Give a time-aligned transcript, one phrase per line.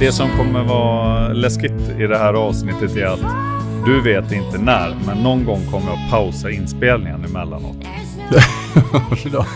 [0.00, 3.20] Det som kommer vara läskigt i det här avsnittet är att
[3.86, 7.76] du vet inte när, men någon gång kommer jag pausa inspelningen emellanåt.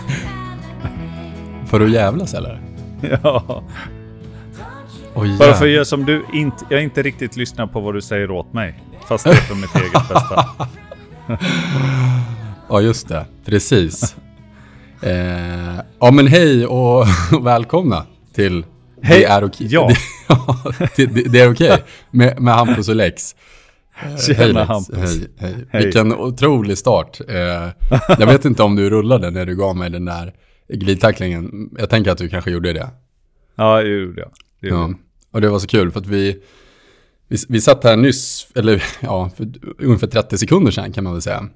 [1.67, 2.61] För att jävlas eller?
[3.23, 3.63] Ja,
[5.13, 8.01] Oj, bara för att göra som du inte, jag inte riktigt lyssnar på vad du
[8.01, 8.83] säger åt mig.
[9.07, 10.45] Fast det är för mitt eget bästa.
[12.69, 13.25] Ja, just det.
[13.45, 14.15] Precis.
[15.01, 15.11] Eh,
[15.99, 17.05] ja, men hej och
[17.41, 18.05] välkomna
[18.35, 18.65] till
[19.05, 19.19] Hej.
[19.19, 19.67] Det är okej.
[19.69, 19.89] Ja.
[20.95, 23.35] Det, det, det, är okej med, med Hampus och Lex.
[24.27, 24.67] Tjena, hej, Lex.
[24.67, 24.97] Hampus.
[24.97, 25.55] Hej, hej.
[25.69, 25.83] Hej.
[25.83, 27.21] Vilken otrolig start.
[27.27, 27.69] Eh,
[28.19, 30.33] jag vet inte om du rullade när du gav mig den där
[30.69, 31.69] glidtacklingen.
[31.77, 32.89] Jag tänker att du kanske gjorde det.
[33.55, 34.31] Ja, det gjorde jag.
[34.61, 34.93] Det gjorde Ja.
[35.31, 36.41] Och det var så kul för att vi,
[37.27, 39.47] vi, vi satt här nyss, eller ja, för
[39.79, 41.49] ungefär 30 sekunder sedan kan man väl säga.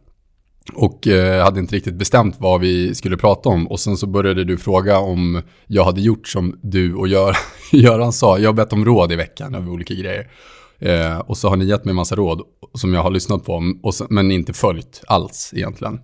[0.73, 3.67] Och eh, hade inte riktigt bestämt vad vi skulle prata om.
[3.67, 7.37] Och sen så började du fråga om jag hade gjort som du och Gör,
[7.71, 8.37] Göran sa.
[8.37, 10.31] Jag har bett om råd i veckan över olika grejer.
[10.79, 12.41] Eh, och så har ni gett mig massa råd
[12.73, 13.73] som jag har lyssnat på,
[14.09, 15.99] men inte följt alls egentligen.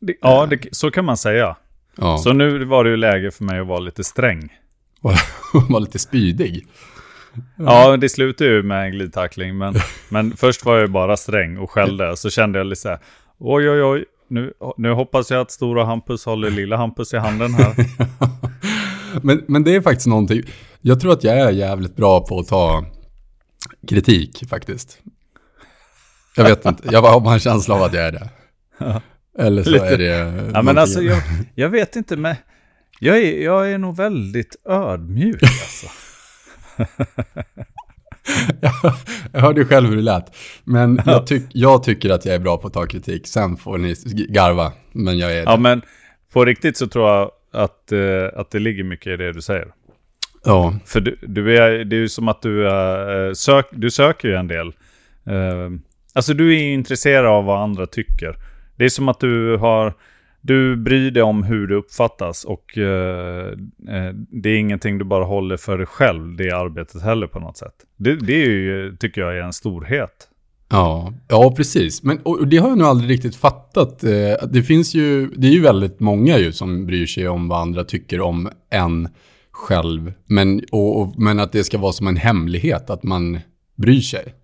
[0.00, 1.56] Det, ja, det, så kan man säga.
[1.96, 4.48] Ja, Så nu var det ju läge för mig att vara lite sträng.
[5.00, 5.18] var,
[5.72, 6.66] var lite spydig.
[7.56, 9.58] Ja, det slutade ju med en glidtackling.
[9.58, 9.74] Men,
[10.08, 12.16] men först var jag ju bara sträng och skällde.
[12.16, 12.98] Så kände jag lite så här,
[13.38, 14.04] oj oj oj.
[14.30, 17.74] Nu, nu hoppas jag att stora Hampus håller lilla Hampus i handen här.
[19.22, 20.42] Men, men det är faktiskt någonting.
[20.80, 22.84] Jag tror att jag är jävligt bra på att ta
[23.88, 24.98] kritik faktiskt.
[26.36, 28.30] Jag vet inte, jag har bara en känsla av att jag är det.
[29.38, 29.86] Eller så Lite.
[29.86, 31.22] är det Ja, men alltså jag,
[31.54, 32.36] jag vet inte, men
[33.00, 35.86] jag är, jag är nog väldigt ödmjuk alltså.
[39.32, 40.36] jag hörde ju själv hur det lät.
[40.64, 43.26] Men jag, tyck, jag tycker att jag är bra på att ta kritik.
[43.26, 43.94] Sen får ni
[44.28, 44.72] garva.
[44.92, 45.62] Men jag är Ja, det.
[45.62, 45.82] men
[46.32, 49.68] på riktigt så tror jag att, eh, att det ligger mycket i det du säger.
[50.44, 53.90] Ja, För du, du är, det är ju som att du, är, eh, sök, du
[53.90, 54.66] söker ju en del.
[55.26, 55.70] Eh,
[56.12, 58.36] alltså du är intresserad av vad andra tycker.
[58.76, 59.94] Det är som att du har,
[60.48, 63.46] du bryr dig om hur det uppfattas och eh,
[63.88, 67.56] eh, det är ingenting du bara håller för dig själv, det arbetet heller på något
[67.56, 67.74] sätt.
[67.96, 70.28] Det, det är ju, tycker jag är en storhet.
[70.70, 72.02] Ja, ja precis.
[72.02, 74.04] Men det har jag nog aldrig riktigt fattat.
[74.04, 77.60] Eh, Det finns ju, det är ju väldigt många ju som bryr sig om vad
[77.60, 79.08] andra tycker om en
[79.50, 80.12] själv.
[80.26, 83.40] Men, och, och, men att det ska vara som en hemlighet att man
[83.76, 84.34] bryr sig.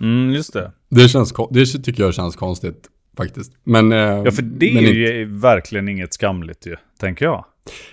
[0.00, 0.72] Mm, just det.
[0.90, 2.88] Det, känns, det tycker jag känns konstigt
[3.24, 3.52] faktiskt.
[3.64, 7.44] Men, eh, Ja, för det är inte- ju verkligen inget skamligt ju, tänker jag.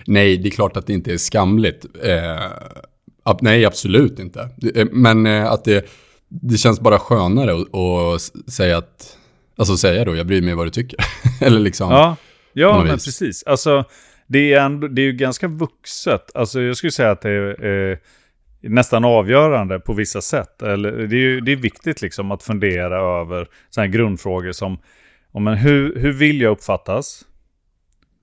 [0.07, 1.85] Nej, det är klart att det inte är skamligt.
[2.03, 4.49] Eh, nej, absolut inte.
[4.75, 5.85] Eh, Men eh, att det,
[6.29, 9.17] det känns bara skönare att, säga att,
[9.57, 10.99] alltså säga då, jag bryr mig vad du tycker.
[11.41, 12.15] Eller liksom, Ja,
[12.53, 13.05] ja men vis.
[13.05, 13.43] precis.
[13.43, 13.83] Alltså,
[14.27, 16.31] det är, ändå, det är ju ganska vuxet.
[16.35, 17.97] Alltså, jag skulle säga att det är eh,
[18.61, 20.61] nästan avgörande på vissa sätt.
[20.61, 24.77] Eller, det, är ju, det är viktigt liksom att fundera över sådana grundfrågor som
[25.33, 27.25] men hur, hur vill jag uppfattas?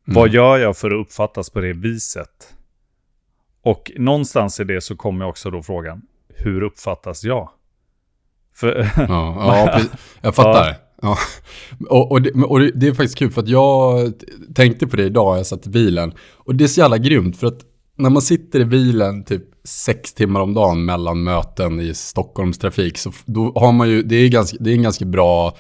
[0.05, 2.55] Vad gör jag för att uppfattas på det viset?
[3.63, 6.03] Och någonstans i det så kommer också då frågan,
[6.35, 7.51] hur uppfattas jag?
[8.55, 9.81] För, Ja, ja
[10.21, 10.77] jag fattar.
[11.03, 11.17] Ja.
[11.89, 14.13] Och, och, det, och det- är faktiskt kul för att jag
[14.55, 16.13] tänkte på det idag, jag satt i bilen.
[16.33, 17.61] Och det är så jävla grymt för att
[17.97, 22.99] när man sitter i bilen typ sex timmar om dagen mellan möten i Stockholms trafik
[22.99, 25.57] så då har man ju, det är, ganska, det är en ganska bra,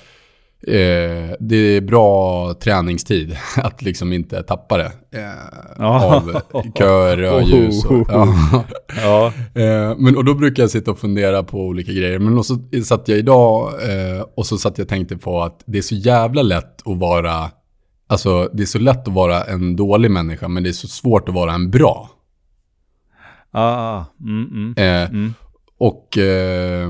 [0.68, 4.92] eh, det är bra träningstid att liksom inte tappa det.
[5.12, 5.22] Eh,
[5.78, 6.14] Ja.
[6.52, 8.34] Av köer, rödljus och, ja.
[9.02, 12.18] ja, Eh, men, och då brukar jag sitta och fundera på olika grejer.
[12.18, 12.54] Men också
[12.84, 15.94] satt jag idag eh, och så satt jag och tänkte på att det är så
[15.94, 17.50] jävla lätt att vara,
[18.06, 21.28] alltså det är så lätt att vara en dålig människa men det är så svårt
[21.28, 22.10] att vara en bra.
[23.52, 24.74] ah, mm, mm.
[24.76, 25.34] Eh, Mm.
[25.78, 26.88] Och, eh,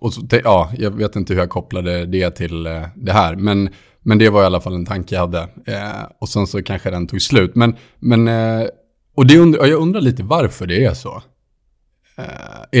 [0.00, 3.36] och så, ja, jag vet inte hur jag kopplade det till eh, det här.
[3.36, 3.68] Men,
[4.02, 5.48] men det var i alla fall en tanke jag hade.
[5.66, 7.54] Eh, och sen så kanske den tog slut.
[7.54, 8.66] Men, men eh,
[9.14, 11.22] och det und jag undrar lite varför det är så.
[12.18, 12.24] Eh,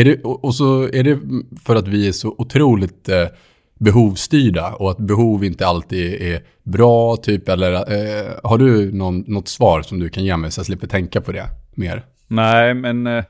[0.00, 1.18] är det, och, och så är det
[1.64, 3.26] för att vi är så otroligt eh,
[3.78, 9.48] behovsstyrda och att behov inte alltid är bra, typ, eller eh, har du någon, något
[9.48, 12.04] svar som du kan ge mig så jag slipper tänka på det mer?
[12.26, 13.24] Nej, men eh,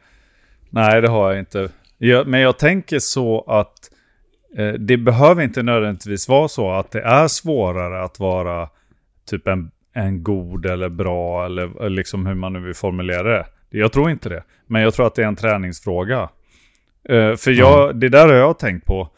[0.70, 1.68] nej, det har jag inte.
[1.98, 3.90] Jag, men jag tänker så att
[4.56, 8.68] eh, det behöver inte nödvändigtvis vara så att det är svårare att vara
[9.30, 13.46] typ en, en god eller bra eller, eller liksom hur man nu vill formulera det.
[13.70, 14.42] Jag tror inte det.
[14.66, 16.28] Men jag tror att det är en träningsfråga.
[17.08, 19.08] Eh, för jag, det där har jag tänkt på.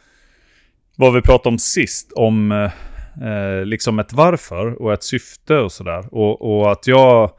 [0.96, 2.12] Vad vi pratade om sist.
[2.12, 2.72] Om eh,
[3.28, 6.14] eh, liksom ett varför och ett syfte och sådär.
[6.14, 7.30] Och, och att jag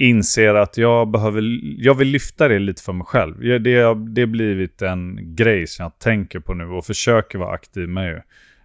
[0.00, 3.40] inser att jag behöver, jag vill lyfta det lite för mig själv.
[3.40, 7.88] Det, det har blivit en grej som jag tänker på nu och försöker vara aktiv
[7.88, 8.22] med.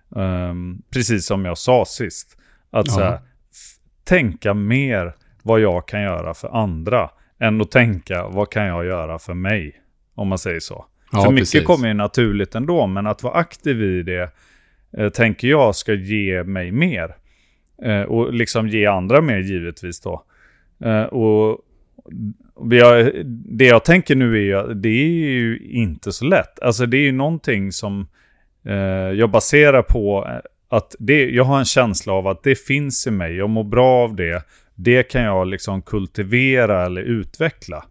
[0.09, 2.37] Um, precis som jag sa sist.
[2.71, 3.19] Att så här,
[4.03, 7.09] tänka mer vad jag kan göra för andra
[7.39, 9.81] än att tänka vad kan jag göra för mig.
[10.15, 10.85] Om man säger så.
[11.11, 11.65] Ja, för mycket precis.
[11.65, 14.29] kommer ju naturligt ändå, men att vara aktiv i det
[14.97, 17.15] eh, tänker jag ska ge mig mer.
[17.83, 20.23] Eh, och liksom ge andra mer givetvis då.
[20.79, 21.61] Eh, och
[22.71, 26.59] jag, det jag tänker nu är ju det är ju inte så lätt.
[26.59, 28.07] Alltså det är ju någonting som
[28.65, 28.75] eh,
[29.11, 30.39] jag baserar på eh,
[30.69, 33.35] att det, jag har en känsla av att det finns i mig.
[33.35, 34.43] Jag mår bra av det.
[34.75, 37.85] Det kan jag liksom kultivera eller utveckla.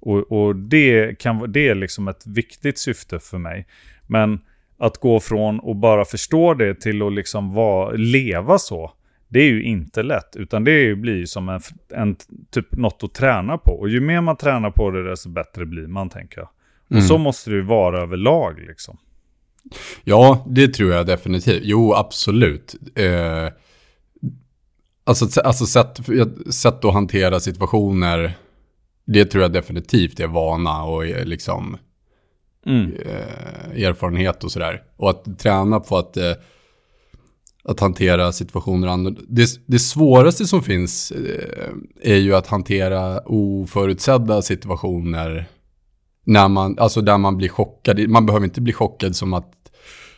[0.00, 3.66] Och, och det, kan, det är liksom ett viktigt syfte för mig.
[4.06, 4.40] Men
[4.78, 8.92] att gå från att bara förstå det till att liksom vara, leva så.
[9.28, 11.60] Det är ju inte lätt, utan det blir som en,
[11.94, 12.16] en,
[12.50, 13.72] typ något att träna på.
[13.72, 16.48] Och ju mer man tränar på det, desto bättre blir man, tänker jag.
[16.86, 17.04] Och mm.
[17.04, 18.98] så måste det ju vara överlag, liksom.
[20.04, 21.62] Ja, det tror jag definitivt.
[21.64, 22.74] Jo, absolut.
[22.94, 23.48] Eh,
[25.04, 26.00] alltså, alltså sätt,
[26.50, 28.32] sätt att hantera situationer,
[29.06, 31.76] det tror jag definitivt är vana och liksom
[32.66, 32.92] mm.
[32.92, 34.82] eh, erfarenhet och sådär.
[34.96, 36.32] Och att träna på att eh,
[37.68, 39.22] att hantera situationer annorlunda.
[39.28, 45.48] Det, det svåraste som finns eh, är ju att hantera oförutsedda situationer
[46.26, 48.08] när man, alltså där man blir chockad.
[48.08, 49.52] Man behöver inte bli chockad som att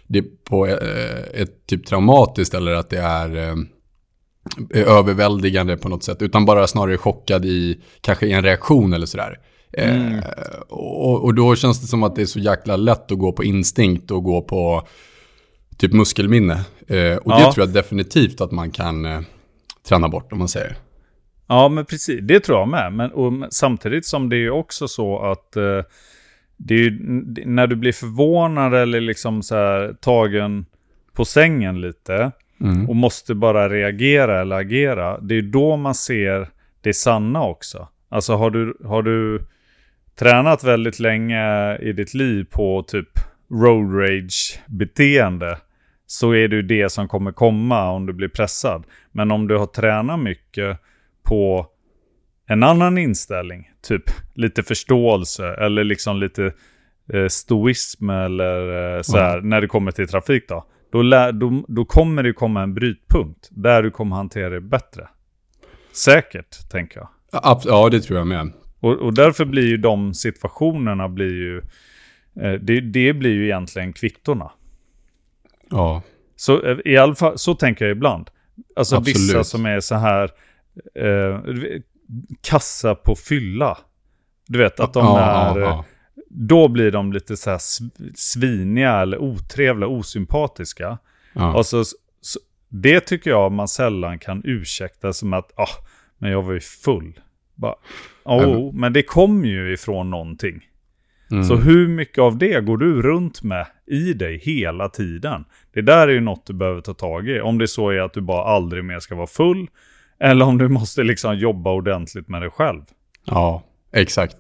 [0.07, 3.57] det är på eh, ett typ traumatiskt eller att det är eh,
[4.71, 6.23] överväldigande på något sätt.
[6.23, 9.39] Utan bara snarare chockad i kanske en reaktion eller sådär.
[9.73, 10.15] Mm.
[10.15, 10.23] Eh,
[10.69, 13.45] och, och, då känns det som att det är så jäkla lätt att gå på
[13.45, 14.89] instinkt och gå på
[15.77, 16.65] typ muskelminne.
[16.89, 17.47] Eh, och ja.
[17.47, 19.21] det tror jag definitivt att man kan eh,
[19.89, 20.77] träna bort om man säger.
[21.49, 22.21] Ja, men precis.
[22.23, 22.93] Det tror jag med.
[22.93, 25.83] Men och, samtidigt som det är också så att eh,
[26.57, 26.99] det är ju,
[27.47, 30.67] när du blir förvånad eller liksom så här, tagen
[31.13, 32.89] på sängen lite mm.
[32.89, 35.21] och måste bara reagera eller agera.
[35.21, 36.49] Det är då man ser
[36.81, 37.89] det sanna också.
[38.09, 39.47] Alltså har du, har du
[40.19, 43.09] tränat väldigt länge i ditt liv på typ
[43.51, 45.59] road rage beteende
[46.11, 48.85] så är det ju det som kommer komma om du blir pressad.
[49.13, 50.79] Men om du har tränat mycket
[51.23, 51.67] på
[52.47, 54.03] en annan inställning, typ
[54.35, 56.53] lite förståelse eller liksom lite
[57.13, 59.49] eh, stoism eller eh, så här, mm.
[59.49, 60.67] när det kommer till trafik då.
[60.93, 65.09] Då, lär, då, då kommer det komma en brytpunkt där du kommer hantera det bättre.
[65.93, 67.09] Säkert, tänker jag.
[67.65, 68.53] Ja, det tror jag med.
[68.81, 71.59] Och, och därför blir ju de situationerna blir ju...
[72.41, 74.51] Eh, det, det blir ju egentligen kvittorna.
[75.71, 76.03] Ja.
[76.37, 78.31] Så eh, i alla fall, så tänker jag ibland.
[78.77, 79.17] Alltså Absolut.
[79.17, 80.31] vissa som är så här
[80.95, 81.41] eh,
[82.41, 83.79] kassa på fylla.
[84.47, 85.61] Du vet att de ja, är...
[85.61, 85.85] Ja, ja.
[86.31, 87.61] Då blir de lite så här
[88.17, 90.99] sviniga eller otrevliga, osympatiska.
[91.55, 91.85] Och så,
[92.21, 95.85] så, det tycker jag man sällan kan ursäkta som att, ah,
[96.19, 97.21] men jag var ju full.
[97.55, 97.75] Bara,
[98.25, 100.69] oh, men det kom ju ifrån någonting.
[101.31, 101.45] Mm.
[101.45, 105.45] Så hur mycket av det går du runt med i dig hela tiden?
[105.75, 107.41] Det där är ju något du behöver ta tag i.
[107.41, 109.69] Om det så är att du bara aldrig mer ska vara full.
[110.21, 112.83] Eller om du måste liksom jobba ordentligt med dig själv.
[113.25, 114.37] Ja, exakt.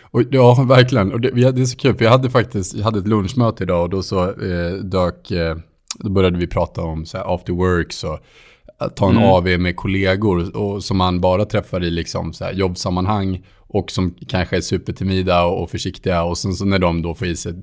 [0.00, 1.12] Och, ja, verkligen.
[1.12, 3.82] Och det, det är så kul, för jag hade faktiskt jag hade ett lunchmöte idag
[3.82, 5.56] och då så eh, dök, eh,
[5.98, 8.18] då började vi prata om så här, after work, så
[8.78, 9.28] att ta en mm.
[9.28, 14.14] AV med kollegor och, som man bara träffar i liksom så här, jobbsammanhang och som
[14.28, 17.62] kanske är supertimida och, och försiktiga och sen så när de då får i sig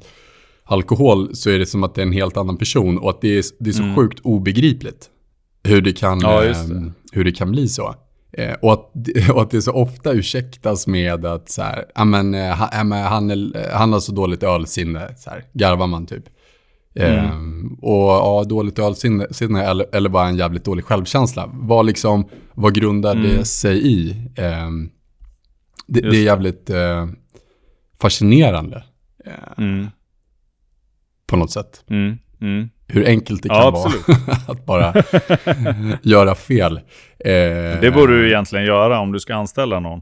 [0.71, 3.37] alkohol så är det som att det är en helt annan person och att det
[3.37, 3.95] är, det är så mm.
[3.95, 5.09] sjukt obegripligt
[5.63, 6.49] hur det kan, ja, det.
[6.49, 6.55] Eh,
[7.11, 7.95] hur det kan bli så.
[8.31, 8.91] Eh, och, att,
[9.33, 13.93] och att det så ofta ursäktas med att så här, amen, eh, han, han, han
[13.93, 16.23] har så dåligt ölsinne, så här, garvar man typ.
[16.95, 17.15] Mm.
[17.15, 21.49] Eh, och ja, dåligt ölsinne eller, eller bara en jävligt dålig självkänsla.
[21.53, 23.23] Vad, liksom, vad grundar mm.
[23.23, 24.09] det sig i?
[24.35, 24.69] Eh,
[25.87, 27.07] det, det, är jävligt eh,
[28.01, 28.83] fascinerande.
[29.57, 29.87] Mm.
[31.29, 31.83] På något sätt.
[31.89, 32.17] Mm.
[32.41, 32.69] Mm.
[32.87, 33.91] Hur enkelt det kan ja, vara
[34.47, 34.93] att bara
[36.01, 36.77] göra fel.
[37.19, 40.01] Eh, det borde du egentligen göra om du ska anställa någon.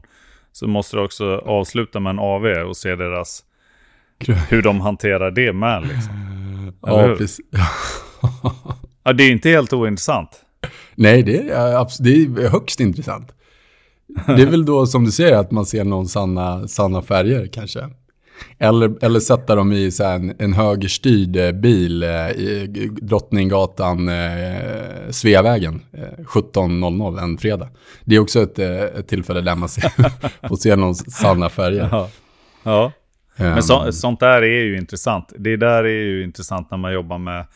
[0.52, 3.42] Så måste du också avsluta med en AV och se deras,
[4.48, 5.82] hur de hanterar det med.
[5.82, 6.72] Liksom.
[6.82, 7.46] ja, precis.
[9.04, 10.30] ja, det är inte helt ointressant.
[10.94, 13.32] Nej, det är, det är högst intressant.
[14.26, 17.88] Det är väl då som du säger att man ser någon sanna, sanna färger kanske.
[18.58, 25.10] Eller, eller sätta dem i så en, en högerstyrd eh, bil eh, i Drottninggatan, eh,
[25.10, 27.68] Sveavägen, eh, 17.00 en fredag.
[28.04, 29.92] Det är också ett, eh, ett tillfälle där man ser,
[30.48, 31.88] får se någon sanna färger.
[31.92, 32.08] Ja.
[32.62, 32.92] ja.
[33.36, 33.92] Men så, ehm.
[33.92, 35.32] sånt där är ju intressant.
[35.38, 37.46] Det där är ju intressant när man jobbar med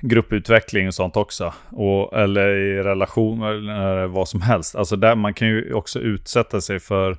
[0.00, 1.54] grupputveckling och sånt också.
[1.70, 4.76] Och, eller i relation eller vad som helst.
[4.76, 7.16] Alltså där man kan ju också utsätta sig för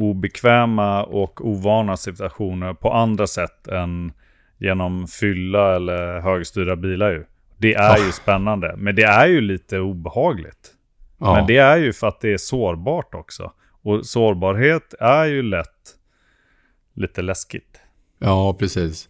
[0.00, 4.12] obekväma och ovana situationer på andra sätt än
[4.58, 7.24] genom fylla eller högstyrda bilar ju.
[7.58, 10.74] Det är ju spännande, men det är ju lite obehagligt.
[11.18, 11.34] Ja.
[11.34, 13.52] Men det är ju för att det är sårbart också.
[13.82, 15.96] Och sårbarhet är ju lätt
[16.94, 17.80] lite läskigt.
[18.18, 19.08] Ja, precis.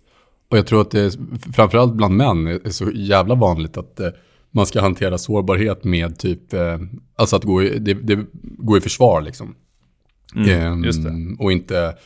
[0.50, 1.12] Och jag tror att det är,
[1.52, 4.08] framförallt bland män, är så jävla vanligt att eh,
[4.50, 6.78] man ska hantera sårbarhet med typ, eh,
[7.16, 9.54] alltså att gå i, det, det går i försvar liksom.
[10.36, 11.36] Mm, det.
[11.38, 11.96] Och inte,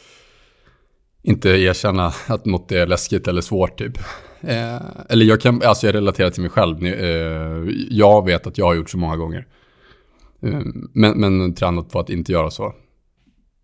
[1.23, 3.99] inte erkänna att något är läskigt eller svårt typ.
[4.40, 6.87] Eh, eller jag kan, alltså jag relaterar till mig själv.
[6.87, 9.47] Eh, jag vet att jag har gjort så många gånger.
[10.43, 10.61] Eh,
[10.93, 12.75] men, men tränat på att inte göra så.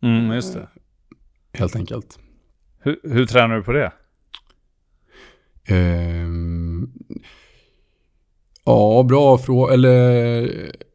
[0.03, 0.69] Mm, just det.
[1.53, 2.19] Helt enkelt.
[2.83, 3.93] Hur, hur tränar du på det?
[5.71, 6.93] Um,
[8.65, 9.75] ja, bra fråga.
[9.75, 10.90] Eller...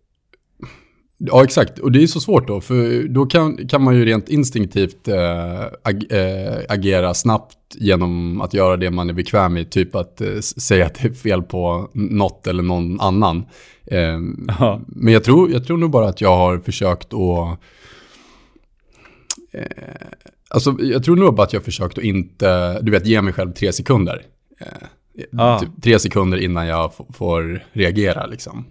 [1.28, 1.80] Ja, exakt.
[1.80, 2.62] Och det är så svårt då.
[2.62, 8.54] För då kan, kan man ju rent instinktivt äh, ag äh, agera snabbt genom att
[8.54, 9.66] göra det man är bekväm i.
[9.66, 13.46] Typ att äh, säga att det är fel på något eller någon annan.
[13.92, 14.48] Ehm,
[14.88, 17.60] men jag tror, jag tror nog bara att jag har försökt att
[20.50, 23.34] Alltså, jag tror nog bara att jag har försökt att inte, du vet, ge mig
[23.34, 24.22] själv tre sekunder.
[25.38, 25.60] Ah.
[25.60, 28.66] typ tre sekunder innan jag får reagera liksom.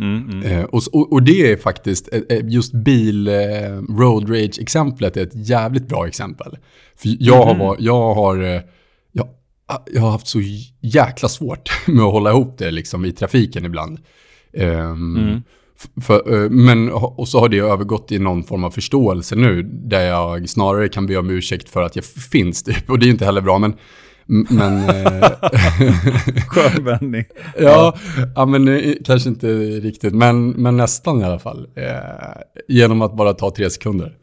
[0.00, 0.42] Mm, mm.
[0.42, 3.28] Eh, och, och, det är faktiskt, eh, eh, just bil
[3.88, 6.56] road rage-exemplet är ett jävligt bra exempel.
[6.96, 7.60] För jag mm.
[7.60, 8.36] har, jag har,
[9.12, 9.28] jag,
[9.92, 10.40] jag har haft så
[10.80, 13.98] jäkla svårt med att hålla ihop det liksom i trafiken ibland.
[14.52, 15.42] Um,
[16.02, 20.48] för, men, och så har det övergått i någon form av förståelse nu, där jag
[20.48, 22.90] snarare kan be om ursäkt för att jag finns typ.
[22.90, 23.74] Och det är inte heller bra, men...
[24.26, 24.88] men
[26.48, 27.24] Skön vändning.
[27.58, 27.96] ja,
[28.36, 29.46] ja, men kanske inte
[29.80, 31.68] riktigt, men, men nästan i alla fall.
[32.68, 34.16] Genom att bara ta tre sekunder.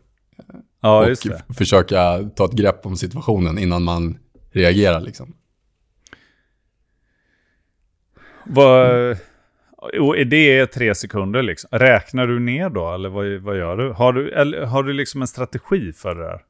[0.81, 1.11] Ja.
[1.11, 1.17] Och
[1.55, 4.17] försöka ta ett grepp om situationen innan man
[4.51, 5.33] reagerar liksom.
[8.45, 9.17] Vad
[9.99, 11.69] och är det tre sekunder liksom?
[11.71, 13.91] Räknar du ner då, eller vad, vad gör du?
[13.91, 16.41] Har du, eller, har du liksom en strategi för det där?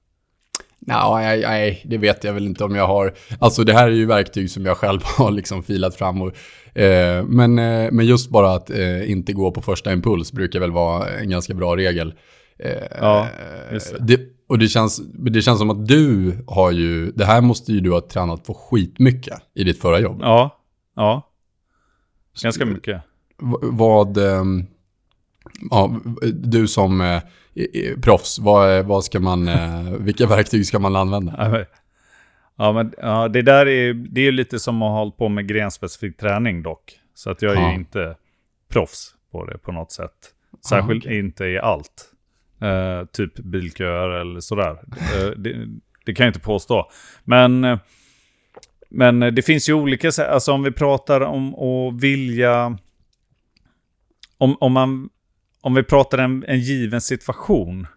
[0.88, 3.14] Nej, nej, det vet jag väl inte om jag har.
[3.40, 6.22] Alltså det här är ju verktyg som jag själv har liksom filat fram.
[6.22, 6.38] Och,
[6.78, 10.72] eh, men, eh, men just bara att eh, inte gå på första impuls brukar väl
[10.72, 12.14] vara en ganska bra regel.
[12.60, 13.28] Eh, ja,
[13.72, 14.18] just det.
[14.18, 14.22] det.
[14.48, 17.92] Och det känns, det känns som att du har ju, det här måste ju du
[17.92, 20.18] ha tränat på skitmycket i ditt förra jobb.
[20.22, 20.62] Ja,
[20.96, 21.28] ja.
[22.42, 23.02] Ganska mycket
[23.62, 24.66] vad, ehm,
[25.70, 26.00] ja,
[26.34, 27.22] du som eh,
[28.02, 31.66] proffs, vad, vad ska man, eh, vilka verktyg ska man använda?
[32.58, 35.48] Ja, men ja, det där är, det är lite som att ha hållit på med
[35.48, 37.00] grenspecifik träning dock.
[37.14, 37.70] Så att jag är ja.
[37.70, 38.16] ju inte
[38.70, 40.12] proffs på det på något sätt.
[40.70, 41.20] Särskilt ah, okay.
[41.20, 42.08] inte i allt.
[42.64, 44.72] Uh, typ bilköer eller sådär.
[44.72, 45.68] Uh, det,
[46.06, 46.92] det, kan jag inte påstå.
[47.24, 47.80] Men,
[48.90, 50.28] men det finns ju olika sätt.
[50.28, 52.78] Alltså om vi pratar om att vilja
[54.42, 55.10] om, om, man,
[55.62, 57.88] om vi pratar en, en given situation.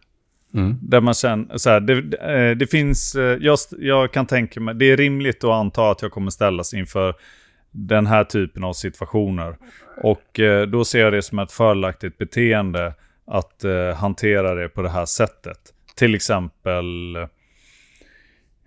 [0.54, 0.78] Mm.
[0.82, 4.74] Där man känner, så här, det, eh, det finns, eh, jag, jag kan tänka mig,
[4.74, 7.14] det är rimligt att anta att jag kommer ställas inför
[7.70, 9.56] den här typen av situationer.
[10.02, 12.94] Och eh, då ser jag det som ett fördelaktigt beteende
[13.26, 13.64] att
[13.96, 15.58] hantera det på det här sättet.
[15.96, 17.16] Till exempel,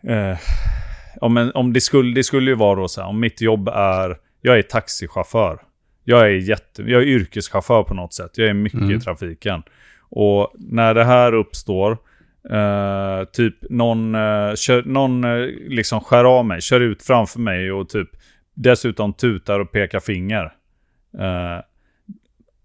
[0.04, 0.38] eh,
[1.22, 4.18] om, om det, skulle, det skulle ju vara då så här, om mitt jobb är,
[4.42, 5.60] jag är taxichaufför.
[6.10, 8.32] Jag är, jätte, jag är yrkeschaufför på något sätt.
[8.38, 8.96] Jag är mycket mm.
[8.96, 9.64] i trafiken.
[10.10, 11.92] Och när det här uppstår,
[12.50, 17.72] eh, typ någon, eh, kör, någon eh, liksom skär av mig, kör ut framför mig
[17.72, 18.10] och typ
[18.54, 20.44] dessutom tutar och pekar finger.
[21.20, 21.62] Eh,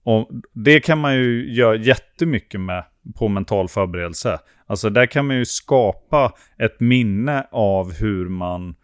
[0.03, 2.85] och det kan man ju göra jättemycket med
[3.19, 4.39] på mental förberedelse.
[4.67, 8.75] Alltså där kan man ju skapa ett minne av hur man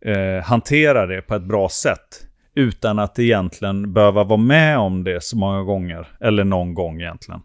[0.00, 2.26] eh, hanterar det på ett bra sätt.
[2.56, 6.08] Utan att egentligen behöva vara med om det så många gånger.
[6.20, 7.40] Eller någon gång egentligen.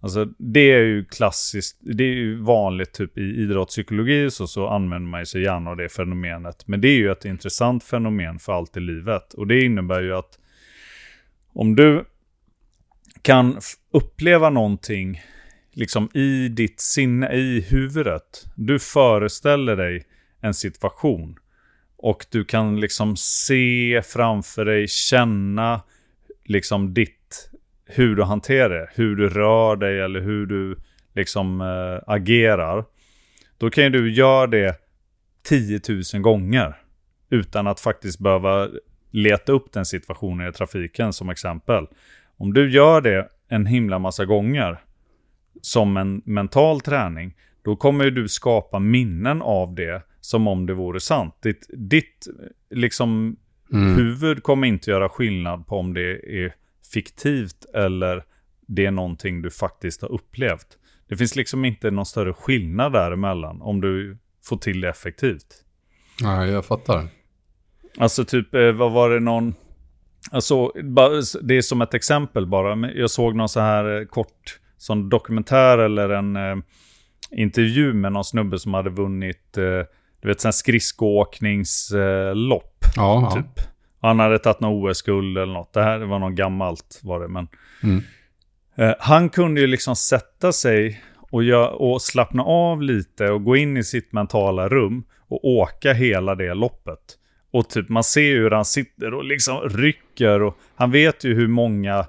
[0.00, 5.10] Alltså det är ju klassiskt, det är ju vanligt typ i idrottspsykologi så, så använder
[5.10, 6.68] man sig gärna av det fenomenet.
[6.68, 9.34] Men det är ju ett intressant fenomen för allt i livet.
[9.34, 10.38] Och det innebär ju att
[11.52, 12.04] om du
[13.22, 13.60] kan
[13.92, 15.20] uppleva någonting
[15.72, 18.44] liksom i ditt sinne, i huvudet.
[18.54, 20.06] Du föreställer dig
[20.40, 21.36] en situation.
[22.02, 25.80] Och du kan liksom se framför dig, känna
[26.44, 27.50] liksom ditt,
[27.86, 28.88] hur du hanterar det.
[28.94, 30.76] Hur du rör dig eller hur du
[31.14, 32.84] liksom äh, agerar.
[33.58, 34.76] Då kan ju du göra det
[35.42, 35.80] 10
[36.14, 36.76] 000 gånger.
[37.30, 38.68] Utan att faktiskt behöva
[39.10, 41.86] leta upp den situationen i trafiken som exempel.
[42.36, 44.78] Om du gör det en himla massa gånger
[45.60, 51.00] som en mental träning, då kommer du skapa minnen av det som om det vore
[51.00, 51.34] sant.
[51.42, 52.26] Ditt, ditt
[52.70, 53.36] liksom,
[53.72, 53.94] mm.
[53.94, 56.54] huvud kommer inte göra skillnad på om det är
[56.92, 58.24] fiktivt eller
[58.66, 60.78] det är någonting du faktiskt har upplevt.
[61.08, 65.64] Det finns liksom inte någon större skillnad däremellan om du får till det effektivt.
[66.22, 67.08] Nej, jag fattar.
[67.98, 69.54] Alltså typ, eh, vad var det någon...
[70.30, 70.72] Alltså,
[71.42, 72.90] det är som ett exempel bara.
[72.90, 76.56] Jag såg någon så här eh, kort sån dokumentär eller en eh,
[77.36, 79.82] intervju med någon snubbe som hade vunnit, eh,
[80.20, 82.84] du vet, sån skridskoåkningslopp.
[82.96, 83.46] Ja, typ.
[83.56, 83.62] Ja.
[84.08, 85.72] Han hade tagit någon OS-guld eller något.
[85.72, 87.48] Det här var något gammalt var det, men...
[87.82, 88.02] Mm.
[88.76, 93.56] Eh, han kunde ju liksom sätta sig och, gör, och slappna av lite och gå
[93.56, 97.18] in i sitt mentala rum och åka hela det loppet.
[97.52, 101.48] Och typ man ser hur han sitter och liksom rycker och han vet ju hur
[101.48, 102.06] många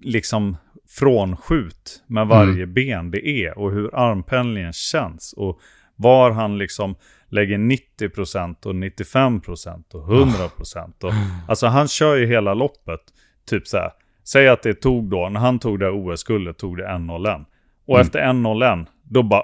[0.00, 0.56] liksom
[0.98, 2.74] frånskjut med varje mm.
[2.74, 5.60] ben det är och hur armpendlingen känns och
[5.96, 6.96] var han liksom
[7.28, 11.04] lägger 90% och 95% och 100%.
[11.04, 11.12] Och,
[11.48, 13.00] alltså han kör ju hela loppet.
[13.46, 13.90] Typ så här,
[14.24, 17.44] säg att det tog då, när han tog det OS-guldet tog det 1-0
[17.86, 18.06] Och mm.
[18.06, 19.42] efter 1-0 då bara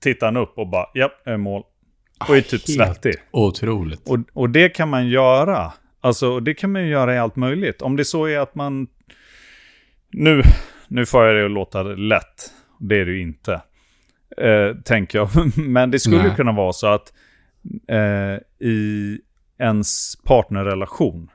[0.00, 1.62] tittar han upp och bara, japp, jag är mål.
[2.28, 3.14] Och är typ Helt svettig.
[3.30, 4.08] Otroligt.
[4.08, 5.72] Och, och det kan man göra.
[6.00, 7.82] Alltså det kan man ju göra i allt möjligt.
[7.82, 8.86] Om det så är att man...
[10.10, 10.42] Nu,
[10.88, 12.52] nu får jag det att låta lätt.
[12.80, 13.62] Det är det ju inte.
[14.36, 15.28] Eh, tänker jag.
[15.56, 16.36] Men det skulle Nej.
[16.36, 17.12] kunna vara så att
[17.88, 19.18] eh, i
[19.58, 21.30] ens partnerrelation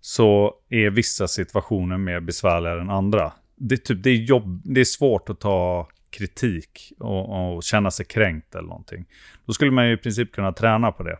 [0.00, 3.32] så är vissa situationer mer besvärligare än andra.
[3.56, 7.90] Det är, typ, det är, jobb, det är svårt att ta kritik och, och känna
[7.90, 9.04] sig kränkt eller någonting.
[9.46, 11.18] Då skulle man ju i princip kunna träna på det.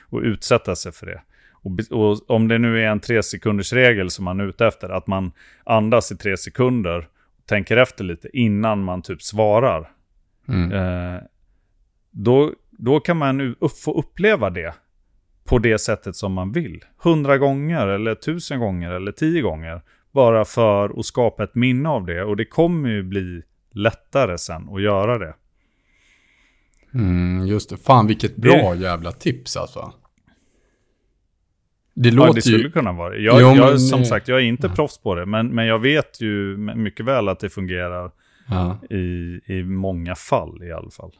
[0.00, 1.22] Och utsätta sig för det.
[1.62, 4.88] Och, och, om det nu är en tre sekunders regel som man är ute efter,
[4.88, 5.32] att man
[5.64, 9.90] andas i tre sekunder, och tänker efter lite innan man typ svarar.
[10.48, 10.72] Mm.
[10.72, 11.20] Eh,
[12.10, 14.74] då, då kan man upp, få uppleva det
[15.44, 16.84] på det sättet som man vill.
[16.96, 19.82] Hundra gånger, eller tusen gånger, eller tio gånger.
[20.12, 22.24] Bara för att skapa ett minne av det.
[22.24, 25.34] Och det kommer ju bli lättare sen att göra det.
[26.94, 27.76] Mm, just det.
[27.76, 28.80] Fan vilket bra det...
[28.80, 29.92] jävla tips alltså.
[31.94, 32.70] Det låter ja, det skulle ju...
[32.70, 33.80] kunna vara jag, jo, jag.
[33.80, 34.74] Som sagt, jag är inte ja.
[34.74, 35.26] proffs på det.
[35.26, 38.10] Men, men jag vet ju mycket väl att det fungerar
[38.48, 38.78] ja.
[38.96, 41.10] i, i många fall i alla fall.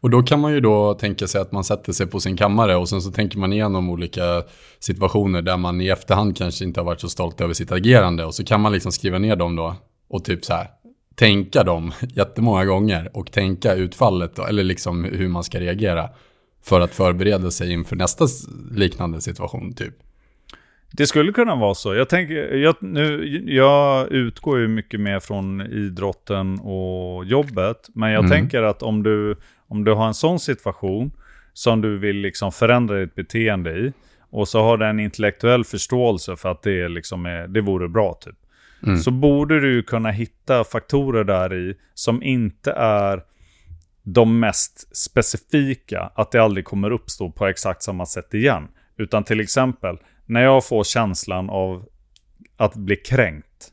[0.00, 2.76] Och då kan man ju då tänka sig att man sätter sig på sin kammare
[2.76, 4.42] och sen så tänker man igenom olika
[4.78, 8.24] situationer där man i efterhand kanske inte har varit så stolt över sitt agerande.
[8.24, 9.76] Och så kan man liksom skriva ner dem då
[10.08, 10.66] och typ så här
[11.14, 16.08] tänka dem jättemånga gånger och tänka utfallet då, eller liksom hur man ska reagera
[16.68, 18.26] för att förbereda sig inför nästa
[18.70, 19.94] liknande situation typ.
[20.92, 21.94] Det skulle kunna vara så.
[21.94, 27.88] Jag, tänker, jag, nu, jag utgår ju mycket mer från idrotten och jobbet.
[27.94, 28.30] Men jag mm.
[28.30, 29.36] tänker att om du,
[29.68, 31.12] om du har en sån situation
[31.52, 33.92] som du vill liksom förändra ditt beteende i.
[34.30, 38.14] Och så har du en intellektuell förståelse för att det, liksom är, det vore bra
[38.20, 38.36] typ.
[38.82, 38.98] Mm.
[38.98, 43.22] Så borde du kunna hitta faktorer där i som inte är
[44.08, 48.68] de mest specifika, att det aldrig kommer uppstå på exakt samma sätt igen.
[48.96, 51.88] Utan till exempel, när jag får känslan av
[52.56, 53.72] att bli kränkt,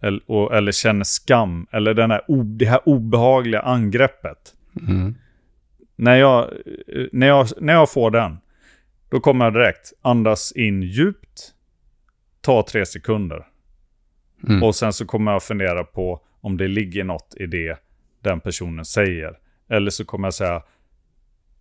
[0.00, 4.54] eller, och, eller känner skam, eller den här, det här obehagliga angreppet.
[4.88, 5.14] Mm.
[5.96, 6.50] När, jag,
[7.12, 8.38] när, jag, när jag får den,
[9.08, 11.54] då kommer jag direkt andas in djupt,
[12.40, 13.46] ta tre sekunder.
[14.48, 14.62] Mm.
[14.62, 17.78] Och sen så kommer jag fundera på om det ligger något i det
[18.20, 19.38] den personen säger.
[19.68, 20.62] Eller så kommer jag säga,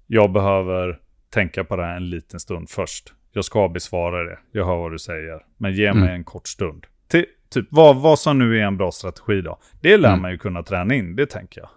[0.08, 3.14] jag behöver tänka på det här en liten stund först.
[3.32, 5.40] Jag ska besvara det, jag hör vad du säger.
[5.58, 6.16] Men ge mig mm.
[6.16, 6.86] en kort stund.
[7.08, 9.60] Till, typ vad, vad som nu är en bra strategi då.
[9.82, 10.22] Det lär mm.
[10.22, 11.70] man ju kunna träna in, det tänker jag.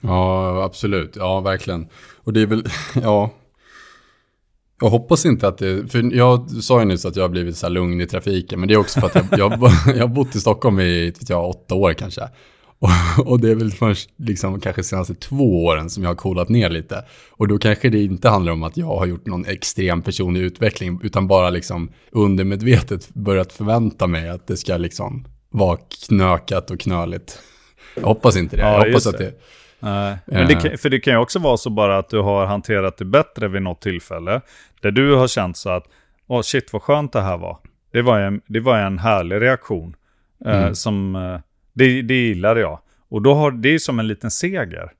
[0.00, 1.16] Ja, absolut.
[1.16, 1.88] Ja, verkligen.
[2.16, 2.64] Och det är väl,
[3.02, 3.30] ja.
[4.80, 7.66] Jag hoppas inte att det, för jag sa ju nyss att jag har blivit så
[7.66, 10.34] här lugn i trafiken, men det är också för att jag, jag, jag har bott
[10.34, 12.28] i Stockholm i, jag, åtta år kanske.
[12.80, 16.48] Och, och, det är väl först liksom kanske senaste två åren som jag har coolat
[16.48, 17.04] ner lite.
[17.30, 21.00] Och då kanske det inte handlar om att jag har gjort någon extrem personlig utveckling,
[21.02, 27.38] utan bara liksom undermedvetet börjat förvänta mig att det ska liksom vara knökat och knöligt.
[27.96, 28.62] Jag hoppas inte det.
[28.62, 29.32] Ja, jag hoppas att det.
[29.80, 32.46] Nej, men det kan, för det kan ju också vara så bara att du har
[32.46, 34.40] hanterat det bättre vid något tillfälle.
[34.82, 35.84] Där du har känt så att,
[36.26, 37.58] åh shit vad skönt det här var.
[37.92, 39.96] Det var en, det var en härlig reaktion.
[40.44, 40.74] Eh, Mm.
[40.74, 41.40] som, eh,
[41.72, 42.78] det, det gillade jag.
[43.08, 44.92] Och då har det är som en liten seger.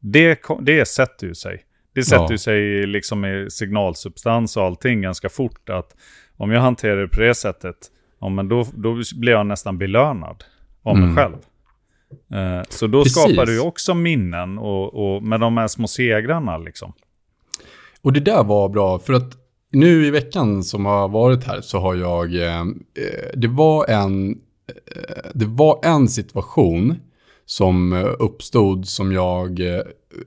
[0.00, 1.64] Det, det sätter ju sig.
[1.94, 2.38] Det sätter Ja.
[2.38, 5.68] sig liksom i signalsubstans och allting ganska fort.
[5.70, 5.96] Att
[6.36, 7.76] om jag hanterar det på det sättet,
[8.20, 10.44] ja, men då, då blir jag nästan belönad
[10.82, 11.16] av mig Mm.
[11.16, 11.34] själv.
[12.34, 13.22] Eh, så då Precis.
[13.22, 16.92] skapar du också minnen och, och med de här små segrarna liksom.
[18.02, 19.32] Och det där var bra, för att
[19.72, 22.34] nu i veckan som har varit här så har jag...
[22.34, 22.64] Eh, eh,
[23.34, 24.38] det, var en,
[25.34, 26.96] det var en situation
[27.48, 29.82] som eh, uppstod som jag eh,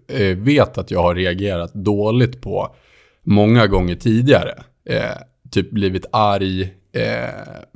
[0.08, 2.75] eh, vet att jag har reagerat dåligt på
[3.23, 4.63] många gånger tidigare.
[4.86, 5.17] Eh,
[5.51, 7.30] typ blivit arg, eh,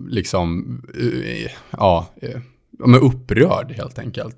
[0.10, 2.40] liksom, eh, ja, eh,
[2.80, 4.36] men upprörd helt enkelt.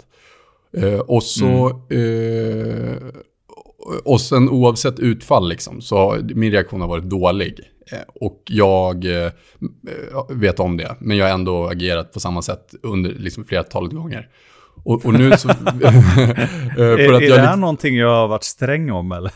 [1.05, 2.97] Och så, eh,
[4.03, 7.59] och sen oavsett utfall liksom, så min reaktion har varit dålig.
[7.91, 9.31] Eh, och jag eh,
[10.29, 14.29] vet om det, men jag har ändå agerat på samma sätt under liksom flertalet gånger.
[14.83, 15.49] Och, och nu så...
[15.49, 15.55] eh,
[16.77, 19.31] Är, är det här någonting jag har varit sträng om eller?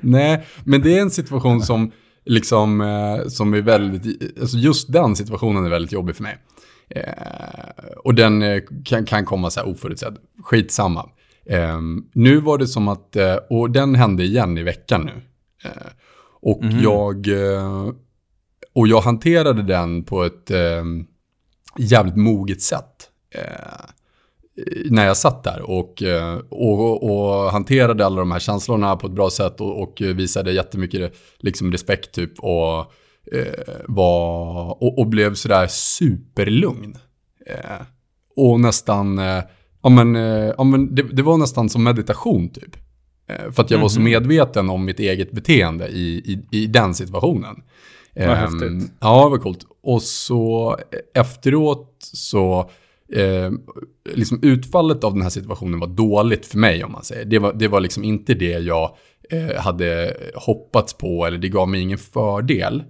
[0.06, 1.92] Nej, men det är en situation som
[2.24, 6.38] liksom, eh, som är väldigt, alltså just den situationen är väldigt jobbig för mig.
[6.90, 7.02] Eh,
[8.04, 10.18] och den eh, kan, kan komma så här oförutsedd.
[10.42, 11.08] Skitsamma.
[11.46, 11.80] Eh,
[12.12, 15.22] nu var det som att, eh, och den hände igen i veckan nu.
[16.42, 17.88] Och jag, eh,
[18.72, 20.84] och jag hanterade den på ett eh,
[21.78, 23.10] jävligt moget sätt.
[23.34, 23.90] Eh,
[24.90, 29.12] när jag satt där och, eh, och, och hanterade alla de här känslorna på ett
[29.12, 32.78] bra sätt och, och visade jättemycket liksom, respekt typ och,
[33.32, 36.94] eh, var, och, och blev sådär superlugn.
[37.46, 37.86] Eh,
[38.36, 39.42] och nästan, eh,
[39.82, 40.14] ja men,
[40.58, 42.76] ja, men det, det var nästan som meditation typ.
[43.30, 46.94] Eh, för att jag var så medveten om mitt eget beteende i, i, i den
[46.94, 47.56] situationen.
[48.14, 48.92] Vad Ehm, häftigt.
[49.00, 49.66] Ja, vad coolt.
[49.82, 52.70] Och så eh, efteråt så,
[53.12, 53.50] eh,
[54.14, 57.24] liksom utfallet av den här situationen var dåligt för mig om man säger.
[57.24, 58.96] Det var, det var liksom inte det jag
[59.30, 62.82] eh, hade hoppats på eller det gav mig ingen fördel.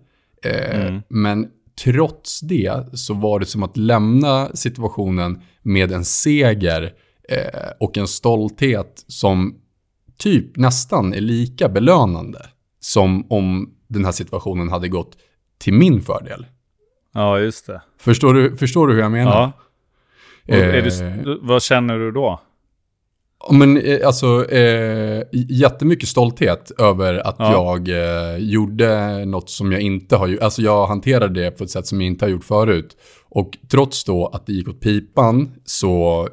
[0.44, 1.48] Eh, Men
[1.85, 6.92] trots det så var det som att lämna situationen med en seger
[7.29, 9.60] eh, och en stolthet som
[10.20, 12.38] typ nästan är lika belönande
[12.80, 15.16] som om den här situationen hade gått
[15.59, 16.46] till min fördel.
[17.14, 17.83] Ja, just det.
[17.98, 19.52] Förstår du, förstår du hur jag menar?
[20.46, 20.56] Ja.
[20.56, 20.85] Eh,
[21.24, 22.40] du, vad känner du då?
[23.50, 27.52] Men eh, alltså, eh, jättemycket stolthet över att Ja.
[27.52, 30.42] jag eh, gjorde något som jag inte har gjort.
[30.42, 32.96] Alltså jag hanterade det på ett sätt som jag inte har gjort förut.
[33.28, 36.28] Och trots då att det gick åt pipan så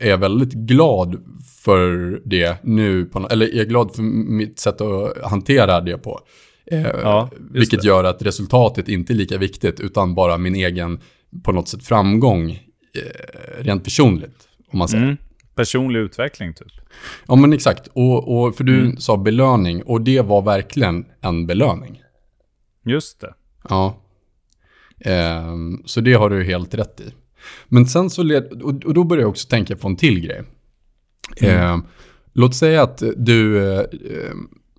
[0.00, 1.16] är jag väldigt glad
[1.64, 3.04] för det nu.
[3.04, 6.20] På, eller jag är glad för mitt sätt att hantera det på.
[6.66, 7.86] Eh, Ja, vilket det.
[7.88, 11.00] gör att resultatet inte är lika viktigt utan bara min egen
[11.44, 14.48] på något sätt framgång eh, rent personligt.
[14.72, 15.04] Om man säger.
[15.04, 15.16] Mm.
[15.54, 16.68] Personlig utveckling typ.
[17.28, 18.96] Ja men exakt, och, och för du Mm.
[18.96, 22.00] sa belöning och det var verkligen en belöning.
[22.86, 23.34] Just det.
[23.68, 23.96] Ja.
[25.00, 27.04] Ehm, så det har du helt rätt i.
[27.68, 30.42] Men sen så led, och, då började jag också tänka på en till grej.
[31.40, 31.82] Ehm,
[32.32, 33.84] låt säga att du, eh,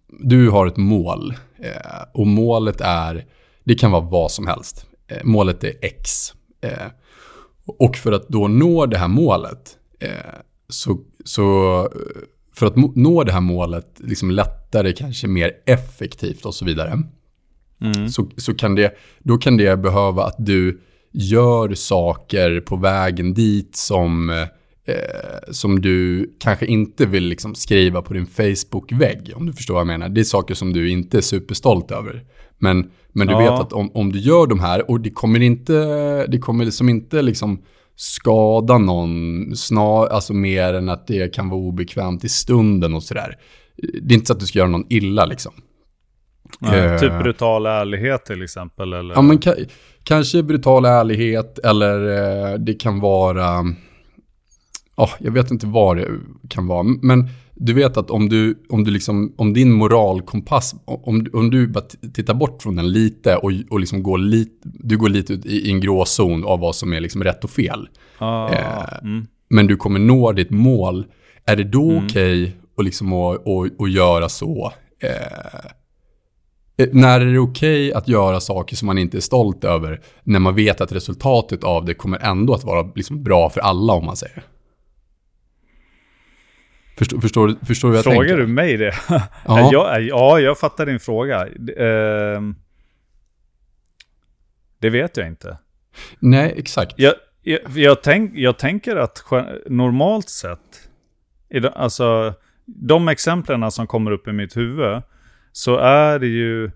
[0.07, 3.25] du har ett mål eh, och målet är,
[3.63, 4.85] det kan vara vad som helst.
[5.07, 6.33] Eh, målet är X.
[6.61, 6.87] Eh,
[7.65, 10.09] och för att då nå det här målet eh,
[10.69, 12.21] så, så eh,
[12.53, 17.03] för att nå det här målet liksom lättare, kanske mer effektivt och så vidare
[17.81, 18.09] Mm.
[18.09, 20.81] så, så kan det, då kan det behöva att du
[21.17, 24.45] gör saker på vägen dit som, eh,
[25.51, 29.87] som du kanske inte vill liksom skriva på din Facebook-vägg, om du förstår vad jag
[29.87, 30.09] menar.
[30.09, 32.23] Det är saker som du inte är superstolt över.
[32.57, 33.39] Men, men du Ja.
[33.39, 35.73] vet att om, om du gör de här, och det kommer inte,
[36.27, 37.61] det kommer liksom inte liksom
[37.95, 43.35] skada någon, snar, alltså mer än att det kan vara obekvämt i stunden och sådär.
[44.01, 45.53] Det är inte så att du ska göra någon illa liksom.
[46.59, 46.99] Nej, Eh.
[46.99, 48.93] Typ brutal ärlighet till exempel.
[48.93, 49.15] Eller?
[49.15, 49.39] Ja, men
[50.05, 52.07] kanske brutal ärlighet eller
[52.53, 53.65] eh, det kan vara...
[54.97, 56.07] Ja, jag vet inte vad det
[56.49, 56.83] kan vara.
[56.83, 61.67] Men du vet att om du, om du liksom, om din moralkompass, om, om du
[61.67, 65.45] bara tittar bort från den lite och, och liksom går lite, du går lite ut
[65.45, 67.87] i, i en gråzon av vad som är liksom rätt och fel.
[68.17, 69.25] Ah, Eh, mm.
[69.49, 71.05] Men du kommer nå ditt mål.
[71.45, 72.05] Är det då Mm.
[72.05, 74.71] okej att liksom att, att, att göra så?
[74.99, 75.71] Eh,
[76.77, 80.55] När är det okej att göra saker som man inte är stolt över, när man
[80.55, 84.15] vet att resultatet av det kommer ändå att vara liksom bra för alla, om man
[84.15, 84.43] säger?
[86.97, 88.37] Förstår, förstår, förstår du vad jag Frågar tänker?
[88.37, 88.93] du mig det?
[89.45, 89.69] Ja.
[89.71, 91.47] ja, ja, jag fattar din fråga.
[91.77, 92.55] Ehm,
[94.79, 95.57] det vet jag inte.
[96.19, 96.93] Nej, exakt.
[96.97, 99.23] Jag, jag, jag, tänk, jag tänker att
[99.65, 100.89] normalt sett,
[101.73, 102.33] alltså
[102.65, 105.01] de exemplen som kommer upp i mitt huvud,
[105.55, 106.71] så är det ju,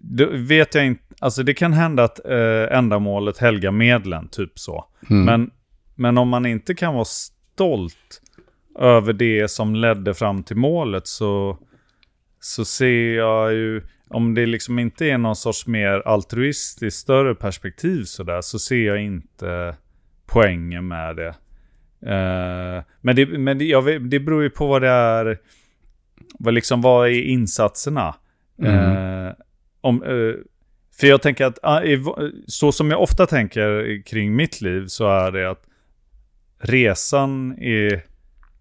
[0.00, 4.84] då vet jag inte, alltså det kan hända att eh, ändamålet helgar medlen, typ så.
[5.10, 5.24] Mm.
[5.24, 5.50] Men,
[5.94, 8.20] men om man inte kan vara stolt
[8.78, 11.58] över det som ledde fram till målet så,
[12.40, 18.04] så ser jag ju, om det liksom inte är någon sorts mer altruistiskt större perspektiv
[18.04, 19.76] sådär, så ser jag inte
[20.26, 21.34] poängen med det.
[22.12, 25.38] Eh, men det, men det, jag det beror ju på vad det är,
[26.38, 28.14] vad, liksom, vad är insatserna?
[28.58, 29.26] Mm.
[29.26, 29.32] Eh,
[29.80, 30.34] om, eh,
[31.00, 31.82] för jag tänker att, ah,
[32.46, 35.64] så som jag ofta tänker kring mitt liv så är det att
[36.58, 38.04] resan är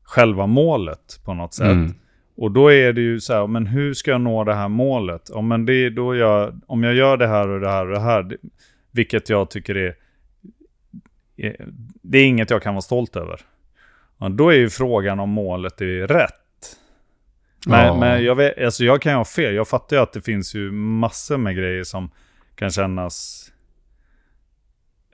[0.03, 1.71] själva målet på något sätt.
[1.71, 1.93] Mm.
[2.35, 5.29] Och då är det ju så här, men hur ska jag nå det här målet?
[5.29, 7.99] Om, men det, då jag, om jag gör det här och det här och det
[7.99, 8.37] här, det,
[8.91, 9.95] vilket jag tycker är,
[11.37, 11.67] är...
[12.01, 13.41] Det är inget jag kan vara stolt över.
[14.17, 16.42] Ja, då är ju frågan om målet är rätt.
[17.67, 17.99] Men, Ja.
[17.99, 19.55] men jag, vet, alltså jag kan ju ha fel.
[19.55, 22.11] Jag fattar ju att det finns ju massor med grejer som
[22.55, 23.47] kan kännas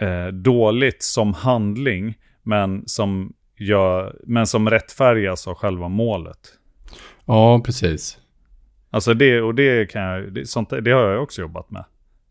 [0.02, 6.40] eh, dåligt som handling, men som, gör, men som rättfärdigas av själva målet.
[7.26, 8.18] Ja, precis.
[8.90, 11.86] Alltså det, och det kan jag, det, sånt, det har jag också jobbat med.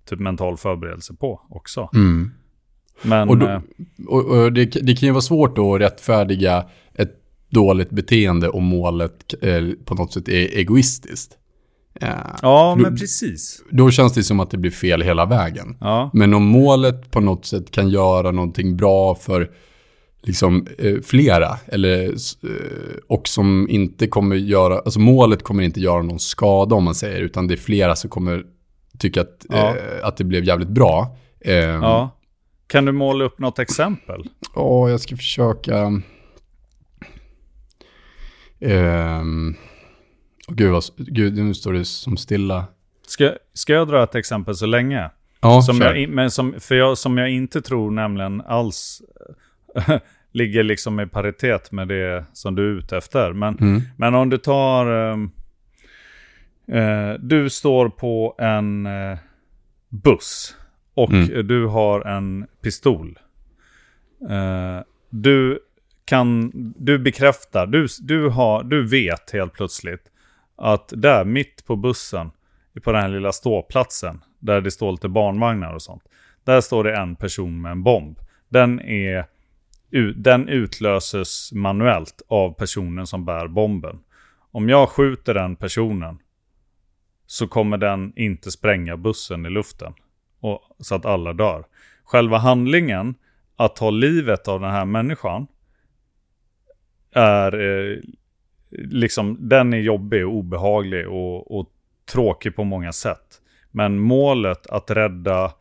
[0.08, 1.90] Typ mental förberedelse på också.
[1.94, 2.30] Mm.
[3.02, 3.60] Men, Och, då, eh,
[4.08, 7.14] och, och det, det kan ju vara svårt då att rättfärdiga ett
[7.50, 11.34] dåligt beteende om målet eh, på något sätt är egoistiskt.
[12.00, 12.08] Eh,
[12.42, 13.62] ja för men då- precis.
[13.70, 15.76] Då känns det som att det blir fel hela vägen.
[15.80, 19.50] Ja, Men om målet på något sätt kan göra någonting bra för
[20.22, 26.02] liksom eh, flera, eller, eh, och som inte kommer göra, alltså målet kommer inte göra
[26.02, 28.44] någon skada om man säger, utan det är flera som kommer
[28.98, 29.68] tycka att, Ja.
[29.68, 31.16] eh, att det blev jävligt bra.
[31.40, 32.14] Eh, ja.
[32.66, 34.24] Kan du måla upp något exempel?
[34.54, 36.02] Ja, jag ska försöka...
[38.60, 39.22] Åh,
[40.48, 42.64] gud, vad, gud, nu står det som stilla.
[43.06, 45.10] Ska, ska jag dra ett exempel så länge?
[45.40, 45.94] Ja, Som kör.
[45.94, 49.02] jag, men som, för jag, som jag inte tror nämligen alls
[50.32, 53.32] ligger liksom i paritet med det som du är ute efter.
[53.32, 53.82] Men, Mm.
[53.96, 55.10] men om du tar...
[56.72, 59.18] eh, du står på en eh,
[59.88, 60.56] buss
[60.94, 61.46] och Mm.
[61.46, 63.18] du har en pistol.
[64.30, 65.58] Eh, du
[66.08, 66.52] kan...
[66.76, 70.02] Du bekräftar, du, du, har, du vet helt plötsligt
[70.56, 72.30] att där mitt på bussen,
[72.84, 76.02] på den här lilla ståplatsen, där det står lite barnvagnar och sånt.
[76.44, 78.18] Där står det en person med en bomb.
[78.48, 79.26] Den, är,
[80.16, 83.98] den utlöses manuellt av personen som bär bomben.
[84.50, 86.18] Om jag skjuter den personen
[87.26, 89.92] så kommer den inte spränga bussen i luften.
[90.40, 91.64] Och, så att alla dör.
[92.04, 93.14] Själva handlingen,
[93.56, 95.46] att ta livet av den här människan,
[97.12, 97.98] är eh,
[98.70, 101.66] liksom, den är jobbig och obehaglig och, och
[102.12, 103.40] tråkig på många sätt.
[103.70, 105.52] Men målet att rädda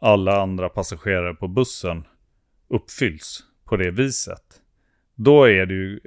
[0.00, 2.04] alla andra passagerare på bussen
[2.68, 4.42] uppfylls på det viset.
[5.14, 6.00] Då är det ju,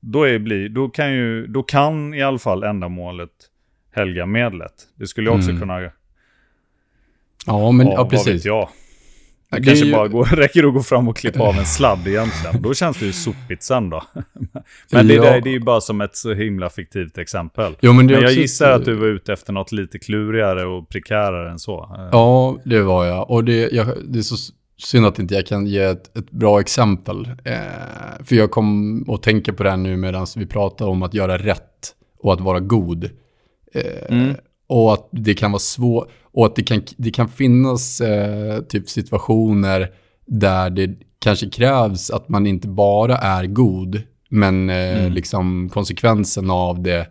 [0.00, 3.30] då, är bli, då, kan ju, då kan i alla fall ändamålet
[3.90, 4.74] helga medlet.
[4.94, 5.60] Det skulle också Mm.
[5.60, 5.90] kunna,
[7.46, 8.44] Ja, men ja, ja, precis.
[8.44, 8.68] jag.
[9.50, 12.62] Det kanske ju- bara går, räcker att gå fram och klippa av en sladd egentligen.
[12.62, 14.02] Då känns det ju sopigt sen då.
[14.92, 15.22] Men det, Ja.
[15.22, 17.76] där, det är ju bara som ett så himla fiktivt exempel.
[17.80, 20.88] Jo, men Men jag också gissar att du var ute efter något lite klurigare och
[20.88, 21.94] prekärare än så.
[21.98, 23.30] Eh, Ja, det var jag.
[23.30, 24.36] Och det, jag, det är så
[24.78, 27.28] synd att inte jag kan ge ett, ett bra exempel.
[27.44, 27.54] Eh,
[28.24, 31.38] för jag kom att tänka på det här nu medan vi pratar om att göra
[31.38, 33.04] rätt och att vara god.
[33.74, 34.34] Eh, Mm.
[34.68, 38.88] Och att det kan vara svårt, och att det kan, det kan finnas eh, typ
[38.88, 39.88] situationer
[40.26, 45.12] där det kanske krävs att man inte bara är god, men eh, Mm.
[45.12, 47.06] liksom konsekvensen av det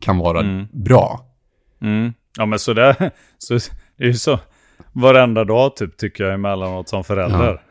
[0.00, 0.66] kan vara Mm.
[0.72, 1.20] bra.
[1.82, 2.12] Mm.
[2.38, 3.54] Ja men sådär, så
[3.96, 4.38] det är ju så
[4.92, 7.62] varenda dag typ tycker jag emellanåt som förälder.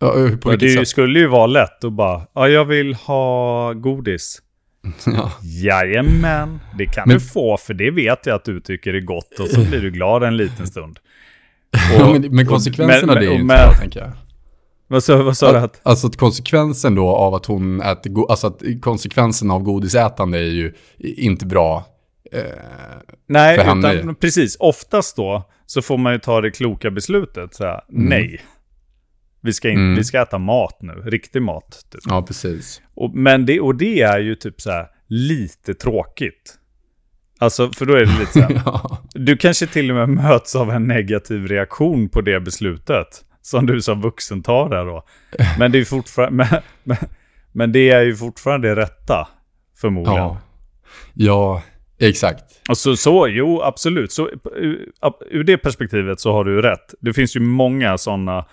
[0.00, 0.88] Ja, vilket det sätt?
[0.88, 4.38] skulle ju vara lätt att bara, ja jag vill ha godis.
[5.06, 5.32] Ja.
[5.42, 9.38] Jajamän, det kan Men- du få för det vet jag att du tycker är gott
[9.40, 10.98] och så blir du glad en liten stund.
[11.98, 14.10] Ja, men, men konsekvenserna men- det är ju och inte bra, tänker jag.
[14.90, 15.58] Vad sa, vad sa du?
[15.58, 20.42] Att, alltså att konsekvensen då av att hon äter, alltså att konsekvensen av godisätande är
[20.42, 21.86] ju inte bra.
[22.32, 22.42] Eh,
[23.28, 23.92] Nej, för henne.
[23.94, 24.56] utan precis.
[24.60, 27.54] Oftast då så får man ju ta det kloka beslutet.
[27.54, 28.04] Så här, Mm.
[28.08, 28.40] Nej.
[29.40, 29.94] Vi ska, in, Mm.
[29.96, 30.92] vi ska äta mat nu.
[30.92, 31.86] Riktig mat.
[31.92, 32.00] Typ.
[32.04, 32.82] ja, precis.
[32.94, 36.54] Och, men det, och det är ju typ så här lite tråkigt.
[37.38, 38.62] Alltså, för då är det lite så här.
[38.66, 38.98] ja.
[39.14, 43.06] Du kanske till och med möts av en negativ reaktion på det beslutet.
[43.42, 45.04] Som du som vuxen tar där då.
[45.58, 46.96] Men det är, fortfarande, men, men,
[47.52, 49.28] men det är ju fortfarande det rätta.
[49.80, 50.18] Förmodligen.
[50.18, 50.40] ja.
[51.14, 51.62] Ja,
[51.98, 52.44] exakt.
[52.68, 54.12] Och så, så, jo absolut.
[54.12, 54.88] Så, ur,
[55.30, 56.94] ur det perspektivet så har du rätt.
[57.00, 58.44] Det finns ju många sådana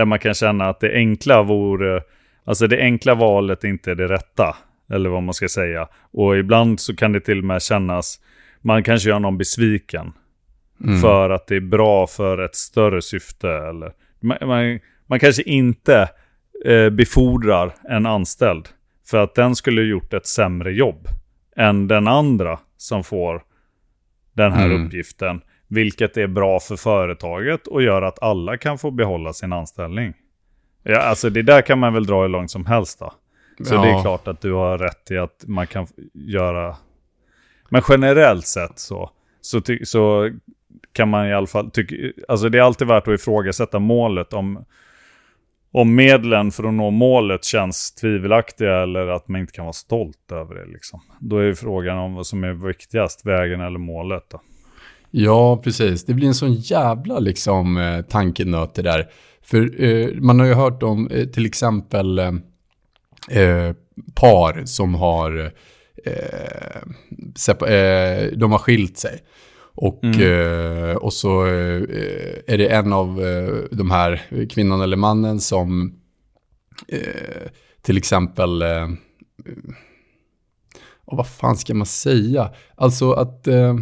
[0.00, 2.02] där man kan känna att det enkla vore,
[2.44, 4.56] alltså det enkla valet inte är det rätta.
[4.92, 5.88] Eller vad man ska säga.
[6.12, 8.20] Och ibland så kan det till och med kännas,
[8.60, 10.12] man kanske gör någon besviken.
[10.84, 11.00] Mm.
[11.00, 13.48] För att det är bra för ett större syfte.
[13.50, 16.08] Eller, man, man, man kanske inte
[16.64, 18.68] eh, befordrar en anställd.
[19.10, 21.08] För att den skulle gjort ett sämre jobb
[21.56, 23.42] än den andra som får
[24.32, 24.86] den här Mm.
[24.86, 25.40] uppgiften.
[25.70, 30.14] Vilket är bra för företaget och gör att alla kan få behålla sin anställning.
[30.82, 33.12] Ja, alltså det där kan man väl dra hur långt som helst då.
[33.64, 33.82] Så Ja.
[33.82, 36.76] det är klart att du har rätt i att man kan göra...
[37.68, 40.30] Men generellt sett så, så, så
[40.92, 41.96] kan man i alla fall tycka...
[42.28, 44.64] Alltså det är alltid värt att ifrågasätta målet om...
[45.72, 50.32] Om medlen för att nå målet känns tvivelaktiga eller att man inte kan vara stolt
[50.32, 50.66] över det.
[50.66, 51.00] Liksom.
[51.20, 54.24] Då är ju frågan om vad som är viktigast, vägen eller målet.
[54.30, 54.40] Då.
[55.10, 56.04] Ja, precis.
[56.04, 59.10] Det blir en sån jävla liksom eh, tankenöt det där.
[59.42, 62.32] För eh, man har ju hört om eh, till exempel eh,
[63.30, 63.74] eh,
[64.14, 65.52] par som har,
[66.04, 66.80] eh,
[68.36, 69.22] de har skilt sig.
[69.74, 71.42] Och, eh, och så
[72.46, 73.16] är det en av
[73.70, 75.96] de här kvinnan eller mannen som
[77.82, 78.62] till exempel,
[81.04, 82.50] och vad fan ska man säga?
[82.74, 83.74] Alltså att eh,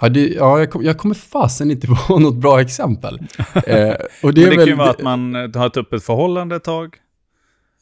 [0.00, 3.18] Ja, det, ja jag, kom, jag kommer fasen inte på något bra exempel.
[3.66, 6.56] Eh, och det Det, väl, kan ju vara att man eh, har ett öppet förhållande
[6.56, 6.96] ett tag.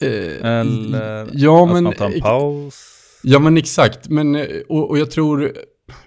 [0.02, 2.84] eh, Eller ja, att men, man tar en paus.
[3.22, 4.08] Ja, men exakt.
[4.08, 5.52] Men, eh, och, och jag tror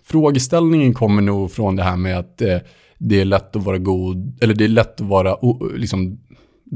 [0.03, 2.57] frågeställningen kommer nog från det här med att eh,
[2.97, 5.37] det är lätt att vara god, eller det är lätt att vara,
[5.75, 6.19] liksom,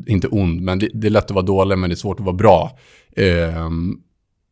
[0.07, 2.25] inte ond, men det, det är lätt att vara dålig, men det är svårt att
[2.25, 2.77] vara bra.
[3.15, 3.97] Ehm,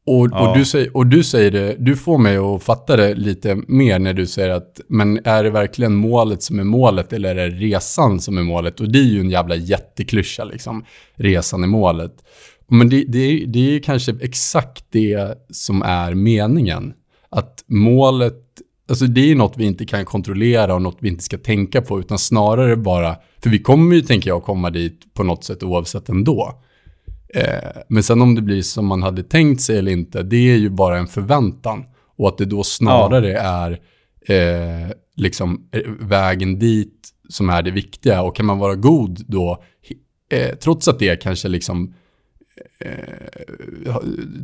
[0.06, 0.50] och, Ja.
[0.50, 4.00] och, du säger, och du säger det, du får mig att fatta det lite mer
[4.00, 7.56] när du säger att, men är det verkligen målet som är målet eller är det
[7.58, 8.80] resan som är målet?
[8.80, 10.86] Och det är ju en jävla jätteklyscha liksom,
[11.16, 12.13] resan är målet.
[12.68, 16.94] Men det, det, är- det är kanske exakt det som är meningen.
[17.30, 18.39] Att målet,
[18.89, 22.00] alltså det är något vi inte kan kontrollera och något vi inte ska tänka på,
[22.00, 26.10] utan snarare bara, för vi kommer ju, tänker jag, komma dit på något sätt oavsett
[26.10, 26.60] ändå.
[27.36, 30.58] Eh, men sen om det blir som man hade tänkt sig eller inte, det är
[30.58, 31.84] ju bara en förväntan.
[32.17, 33.72] Och att det då snarare är
[34.28, 38.22] eh, liksom eh, vägen dit som är det viktiga.
[38.22, 39.63] Och kan man vara god då,
[40.30, 41.93] eh, trots att det kanske liksom
[42.80, 42.91] eh,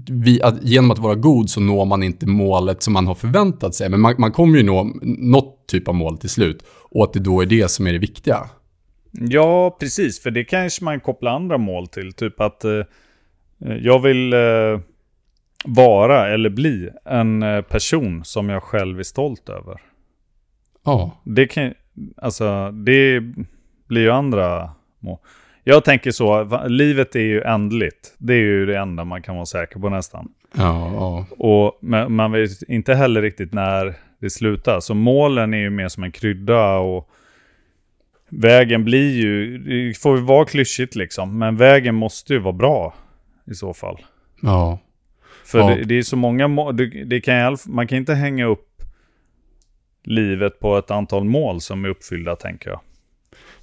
[0.09, 3.75] vi, att, genom att vara god så når man inte målet som man har förväntat
[3.75, 3.89] sig.
[3.89, 6.63] Men man, man kommer ju nå något typ av mål till slut.
[6.91, 8.49] Och att det då är det som är det viktiga.
[9.11, 10.23] Ja, precis.
[10.23, 12.13] För det kanske man kopplar andra mål till.
[12.13, 12.81] Typ att eh,
[13.81, 14.79] jag vill eh,
[15.65, 19.81] vara eller bli en eh, person som jag själv är stolt över.
[20.85, 21.73] Ja, Det kan
[22.17, 23.19] alltså det
[23.87, 24.69] blir ju andra
[24.99, 25.17] mål.
[25.63, 28.15] Jag tänker så, va- livet är ju ändligt.
[28.17, 30.31] Det är ju det enda man kan vara säker på nästan.
[30.57, 31.25] ja, ja.
[31.37, 34.79] Och men man vet inte heller riktigt när det slutar.
[34.79, 37.09] Så målen är ju mer som en krydda och
[38.29, 42.93] vägen blir ju, det får ju vara klyschigt liksom, men vägen måste ju vara bra
[43.51, 43.97] i så fall.
[44.41, 44.79] ja.
[45.45, 45.75] För Ja.
[45.75, 48.65] det, det är så många mål, det, det kan, man kan inte hänga upp
[50.03, 52.79] livet på ett antal mål som är uppfyllda tänker jag.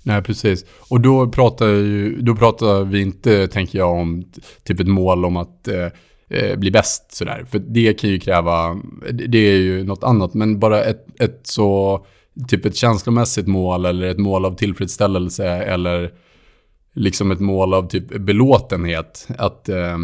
[0.03, 0.65] Nej, precis.
[0.91, 4.25] Och då pratar, ju, då pratar vi inte, tänker jag, om
[4.65, 5.89] typ ett mål om att eh,
[6.31, 7.45] eh, bli bäst sådär.
[7.51, 8.81] För det kan ju kräva,
[9.13, 10.35] det det är ju något annat.
[10.35, 12.07] Men bara ett, ett så,
[12.49, 16.13] typ ett känslomässigt mål eller ett mål av tillfredsställelse eller
[16.95, 19.29] liksom ett mål av typ belåtenhet.
[19.39, 19.99] Att eh,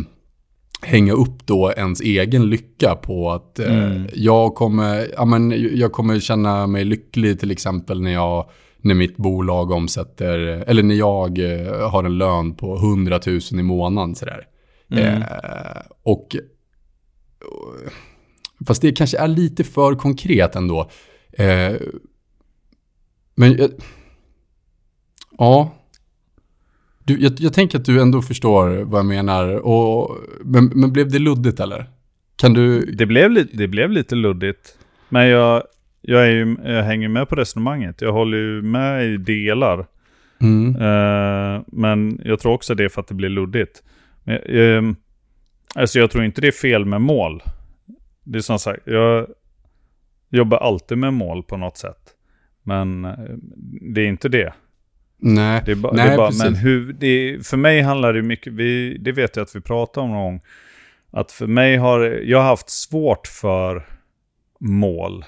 [0.83, 4.09] hänga upp då ens egen lycka på att eh, Mm.
[4.15, 8.51] jag, kommer, ja, men, jag kommer känna mig lycklig till exempel när jag
[8.85, 13.63] när mitt bolag omsätter, eller när jag eh, har en lön på 100 000 i
[13.63, 14.47] månaden sådär.
[14.91, 15.23] Mm.
[15.23, 16.37] Eh, och,
[18.67, 20.91] fast det kanske är lite för konkret ändå.
[21.33, 21.73] Eh,
[23.35, 23.71] men, jag-
[25.39, 25.75] ja.
[27.05, 29.49] Du, jag, jag tänker att du ändå förstår vad jag menar.
[29.67, 31.91] Och, men, men blev det luddigt eller?
[32.37, 32.81] Kan du...
[32.93, 34.79] Det blev, det blev lite luddigt.
[35.09, 35.63] Men jag,
[36.01, 38.01] jag, är ju, jag hänger med på resonemanget.
[38.01, 39.87] Jag håller ju med i delar.
[40.41, 40.77] Mm.
[40.77, 43.83] Eh, men jag tror också det är för att det blir luddigt.
[44.25, 44.95] Men, eh,
[45.75, 47.43] alltså jag tror inte det är fel med mål.
[48.25, 49.27] Det är som sagt, jag
[50.31, 52.12] jobbar alltid med mål på något sätt.
[52.63, 53.15] Men eh,
[53.95, 54.53] det är inte det.
[55.19, 56.45] Nej, Det är bara, Nej, det är bara precis.
[56.45, 59.61] men hur, det är, för mig handlar det mycket, vi, det vet jag att vi
[59.61, 60.41] pratade om någon gång,
[61.11, 63.87] att för mig har, jag har haft svårt för
[64.61, 65.25] mål,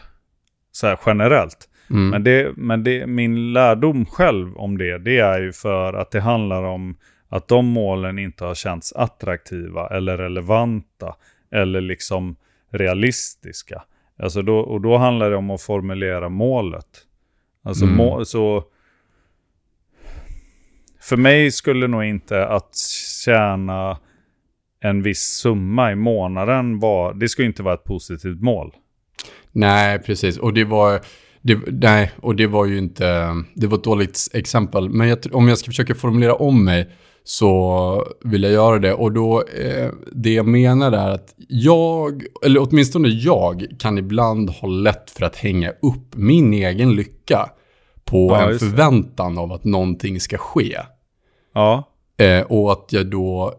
[0.73, 1.69] så här generellt.
[1.91, 2.09] Mm.
[2.09, 6.21] Men, det, men det, min lärdom själv om det, det är ju för att det
[6.21, 6.97] handlar om
[7.29, 11.15] att de målen inte har känts attraktiva eller relevanta
[11.51, 12.37] eller liksom
[12.71, 13.83] realistiska.
[14.19, 16.87] Alltså då, och då handlar det om att formulera målet.
[17.65, 17.97] Alltså Mm.
[17.97, 18.65] må, så...
[21.01, 22.77] För mig skulle nog inte att
[23.25, 23.99] tjäna
[24.81, 27.13] en viss summa i månaden vara...
[27.13, 28.75] Det skulle inte vara ett positivt mål.
[29.53, 30.39] Nej, precis.
[30.39, 31.01] Och det var...
[31.43, 33.35] Det, nej, och det var ju inte...
[33.55, 34.91] Det var ett dåligt exempel.
[34.91, 36.91] Men jag, om jag ska försöka formulera om mig
[37.27, 38.93] så vill jag göra det.
[38.95, 44.69] Och då, eh, det jag menar är att jag, eller åtminstone jag, kan ibland ha
[44.69, 47.51] lätt för att hänga upp min egen lycka
[48.05, 48.71] på Ja, en just det.
[48.71, 50.77] förväntan av att någonting ska ske.
[51.55, 53.55] Ja, Eh, och att jag då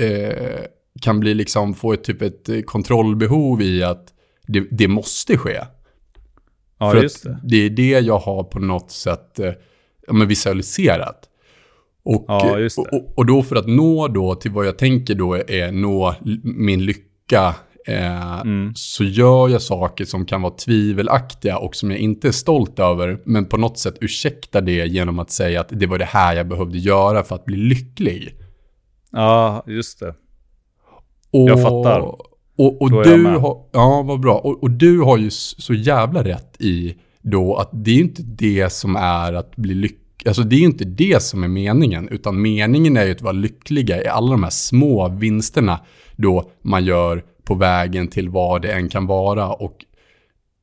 [0.00, 0.60] eh,
[1.02, 4.06] kan bli liksom, få ett typ ett eh, kontrollbehov i att
[4.46, 5.60] det, det måste ske.
[6.78, 7.40] ja För just det.
[7.44, 9.52] det är det jag har på något sätt eh,
[10.08, 11.25] men visualiserat.
[12.06, 12.58] Och, Ja.
[12.92, 16.84] Och, och, då för att nå då till vad jag tänker då är nå min
[16.84, 17.54] lycka
[17.86, 18.72] eh, Mm.
[18.74, 23.18] så gör jag saker som kan vara tvivelaktiga och som jag inte är stolt över
[23.24, 26.48] men på något sätt ursäktar det genom att säga att det var det här jag
[26.48, 28.34] behövde göra för att bli lycklig.
[29.12, 30.14] Ja, just det.
[31.30, 32.00] Och, Jag fattar.
[32.58, 34.38] Och, och du har, ja vad bra.
[34.38, 38.72] Och, och du har ju så jävla rätt i då att det är inte det
[38.72, 40.05] som är att bli lycklig.
[40.26, 43.32] Alltså det är ju inte det som är meningen, utan meningen är ju att vara
[43.32, 45.80] lyckliga i alla de här små vinsterna
[46.16, 49.48] då man gör på vägen till vad det än kan vara.
[49.48, 49.84] Och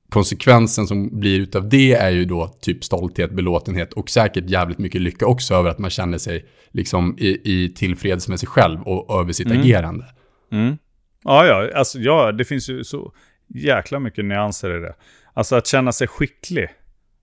[0.09, 5.01] konsekvensen som blir utav det är ju då typ stolthet, belåtenhet och säkert jävligt mycket
[5.01, 9.19] lycka också över att man känner sig liksom i, i tillfreds med sig själv och
[9.19, 9.59] över sitt Mm.
[9.59, 10.05] agerande.
[10.51, 10.77] Mm.
[11.23, 13.13] Ja, ja, alltså ja, det finns ju så
[13.47, 14.95] jäkla mycket nyanser i det.
[15.33, 16.67] Alltså att känna sig skicklig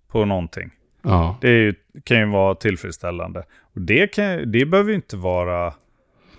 [0.09, 0.71] på någonting.
[1.03, 1.39] Ja.
[1.41, 1.75] Det ju,
[2.05, 3.45] kan ju vara tillfredsställande.
[3.75, 5.75] Och det, kan, det behöver ju inte vara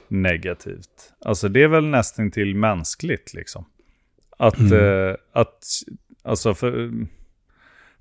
[0.08, 1.14] negativt.
[1.26, 3.66] Alltså det är väl nästan till mänskligt liksom.
[4.38, 5.64] Att, eh, att
[6.24, 6.92] alltså för,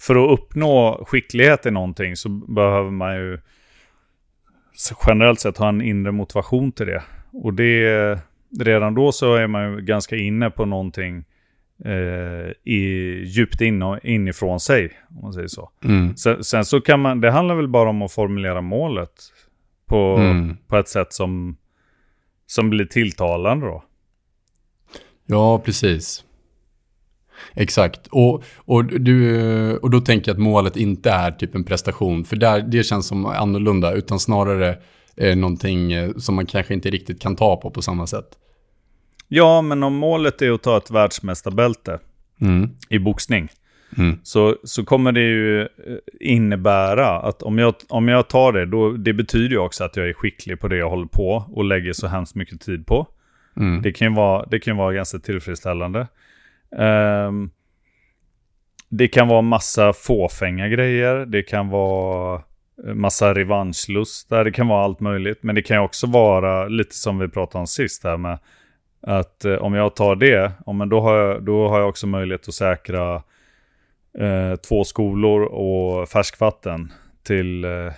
[0.00, 3.38] för att uppnå skicklighet i någonting så behöver man ju
[5.06, 7.02] generellt sett ha en inre motivation till det.
[7.32, 8.18] Och det,
[8.58, 11.24] redan då så är man ju ganska inne på någonting
[11.84, 12.80] eh, i,
[13.24, 15.70] djupt in, inifrån sig, om man säger så.
[15.84, 16.16] Mm.
[16.16, 19.12] Sen, sen så kan man, det handlar väl bara om att formulera målet
[19.86, 20.56] på, Mm.
[20.66, 21.56] på ett sätt som,
[22.46, 23.84] som blir tilltalande då.
[25.26, 26.24] Ja, precis.
[27.54, 28.06] Exakt.
[28.06, 32.36] Och, och, du, och då tänker jag att målet inte är typ en prestation, för
[32.36, 34.78] där, det känns som annorlunda, utan snarare
[35.16, 38.26] eh, någonting eh, som man kanske inte riktigt kan ta på på samma sätt.
[39.32, 41.98] Ja, men om målet är att ta ett världsmästarbälte
[42.40, 42.70] Mm.
[42.88, 43.48] i boxning,
[43.98, 44.18] Mm.
[44.22, 45.66] så, så kommer det ju eh,
[46.20, 50.08] innebära att om jag, om jag tar det, då, det betyder ju också att jag
[50.08, 53.06] är skicklig på det jag håller på och lägger så hemskt mycket tid på.
[53.56, 53.82] Mm.
[53.82, 56.06] Det kan ju vara, det kan vara ganska tillfredsställande.
[56.78, 57.50] Ehm,
[58.88, 61.26] det kan vara massa fåfänga grejer.
[61.26, 62.42] Det kan vara
[62.86, 64.44] eh, massa revanschlust där.
[64.44, 65.42] Det kan vara allt möjligt.
[65.42, 68.38] Men det kan också vara lite som vi pratade om sist här med
[69.02, 72.06] att eh, om jag tar det, ja, men då, har jag, då har jag också
[72.06, 73.14] möjlighet att säkra
[74.18, 76.92] eh, två skolor och färskvatten
[77.22, 77.92] till eh,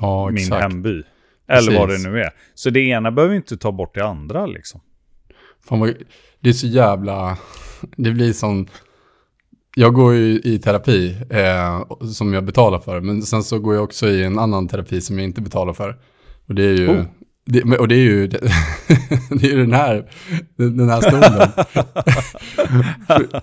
[0.00, 0.62] Ja, min exakt.
[0.62, 1.02] hemby.
[1.48, 2.04] Eller vad Precis.
[2.04, 2.30] det nu är.
[2.54, 4.80] Så det ena behöver inte ta bort det andra liksom.
[5.68, 5.94] Fan vad,
[6.40, 7.38] det är så jävla...
[7.96, 8.66] Det blir som...
[9.76, 13.84] Jag går ju i terapi eh, som jag betalar för, men sen så går jag
[13.84, 15.98] också i en annan terapi som jag inte betalar för.
[16.46, 16.88] Och det är ju...
[16.88, 17.04] Oh.
[17.44, 18.38] Det, och det är ju det,
[19.30, 20.10] det är ju den här,
[20.56, 21.48] den här stunden.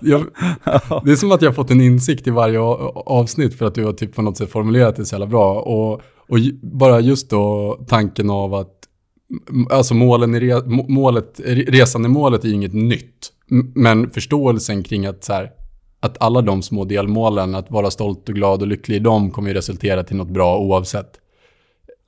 [0.02, 0.24] Jag,
[1.04, 3.84] det är som att jag har fått en insikt i varje avsnitt för att du
[3.84, 5.60] har typ på något sätt formulerat det så jävla bra.
[5.60, 5.92] Och,
[6.28, 8.76] och bara just då tanken av att
[9.70, 13.32] Alltså målen i re, må- målet, re- resan i målet är ju inget nytt.
[13.74, 15.50] Men förståelsen kring att, så här,
[16.00, 19.48] att alla de små delmålen, att vara stolt och glad och lycklig i dem kommer
[19.48, 21.10] ju resultera till något bra oavsett.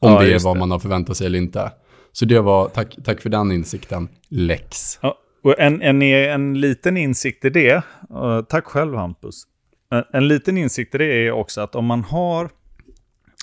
[0.00, 0.60] Om Ja, det är vad det.
[0.60, 1.70] man har förväntat sig eller inte.
[2.12, 4.98] Så det var, tack, tack för den insikten, Lex.
[5.02, 9.42] Ja, Och en, en, en liten insikt i det, uh, tack själv Hampus.
[9.90, 12.50] En, en, liten insikt i det är också att om man har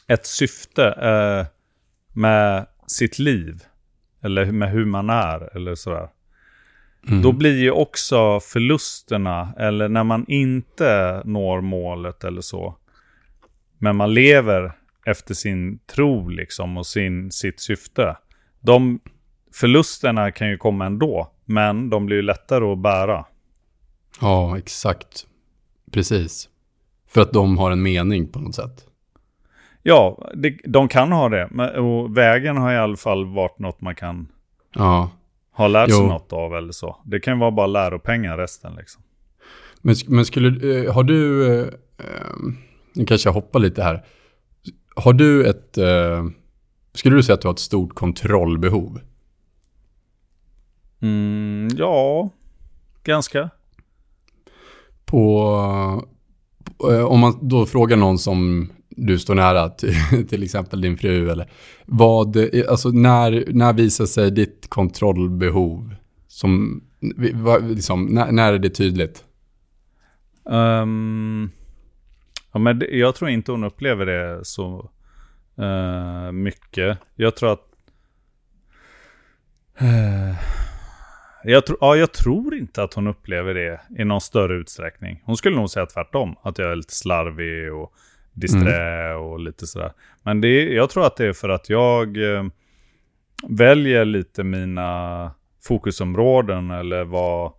[0.07, 1.47] ett syfte uh,
[2.13, 3.63] med sitt liv,
[4.23, 6.09] eller med hur man är, eller sådär.
[7.07, 7.21] Mm.
[7.21, 12.77] Då blir ju också förlusterna, eller när man inte når målet eller så,
[13.77, 14.71] men man lever
[15.05, 18.15] efter sin tro liksom och sin, sitt syfte.
[18.61, 18.99] De
[19.53, 23.25] förlusterna kan ju komma ändå, men de blir ju lättare att bära.
[24.21, 25.25] Ja, exakt.
[25.91, 26.49] Precis.
[27.07, 28.85] För att de har en mening på något sätt.
[29.83, 31.45] Ja, det, de kan ha det.
[31.79, 34.27] Och vägen har i alla fall varit något man kan
[34.75, 35.11] ja.
[35.51, 36.07] ha lärt sig jo.
[36.07, 36.97] något av eller så.
[37.05, 39.03] Det kan vara bara läropengar resten liksom.
[39.81, 42.35] Men, men skulle, eh, har du, eh, eh,
[42.95, 44.05] nu kanske jag hoppar lite här.
[44.95, 46.25] Har du ett, eh,
[46.93, 48.99] skulle du säga att du har ett stort kontrollbehov?
[51.01, 52.29] Mm, ja,
[53.03, 53.49] ganska.
[55.05, 56.03] På,
[56.89, 59.69] eh, om man då frågar någon som du står nära,
[60.29, 61.51] till, exempel din fru eller
[61.85, 62.37] vad,
[62.69, 65.95] alltså när, när visar sig ditt kontrollbehov?
[66.27, 66.83] Som,
[67.61, 69.25] liksom, när, när är det tydligt?
[70.43, 71.51] Um,
[72.51, 74.89] ja, men jag tror inte hon upplever det så
[75.59, 76.97] uh, mycket.
[77.15, 77.65] Jag tror att...
[79.81, 80.35] Uh,
[81.43, 85.21] jag, tro, ja, jag tror inte att hon upplever det i någon större utsträckning.
[85.25, 87.93] Hon skulle nog säga tvärtom, att jag är lite slarvig och
[88.33, 89.21] disträ mm.
[89.21, 89.91] och lite sådär.
[90.23, 92.43] Men det, jag tror att det är för att jag eh,
[93.47, 95.31] väljer lite mina
[95.63, 97.53] fokusområden eller vad,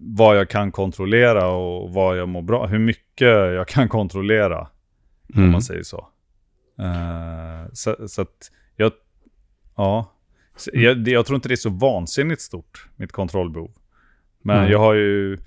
[0.00, 2.66] vad jag kan kontrollera och vad jag mår bra.
[2.66, 4.68] Hur mycket jag kan kontrollera.
[5.34, 5.44] Mm.
[5.44, 6.08] Om man säger så.
[6.78, 8.92] Eh, så, så, att jag,
[9.76, 10.12] ja.
[10.72, 13.70] Jag, jag, tror inte det är så vansinnigt stort, mitt kontrollbehov.
[14.42, 14.70] Men mm.
[14.70, 15.38] jag har ju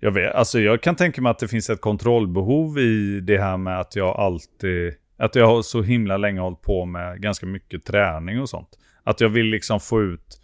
[0.00, 3.56] jag, vet, alltså jag kan tänka mig att det finns ett kontrollbehov i det här
[3.56, 4.94] med att jag alltid...
[5.18, 8.68] Att jag har så himla länge hållit på med ganska mycket träning och sånt.
[9.02, 10.40] Att jag vill liksom få ut...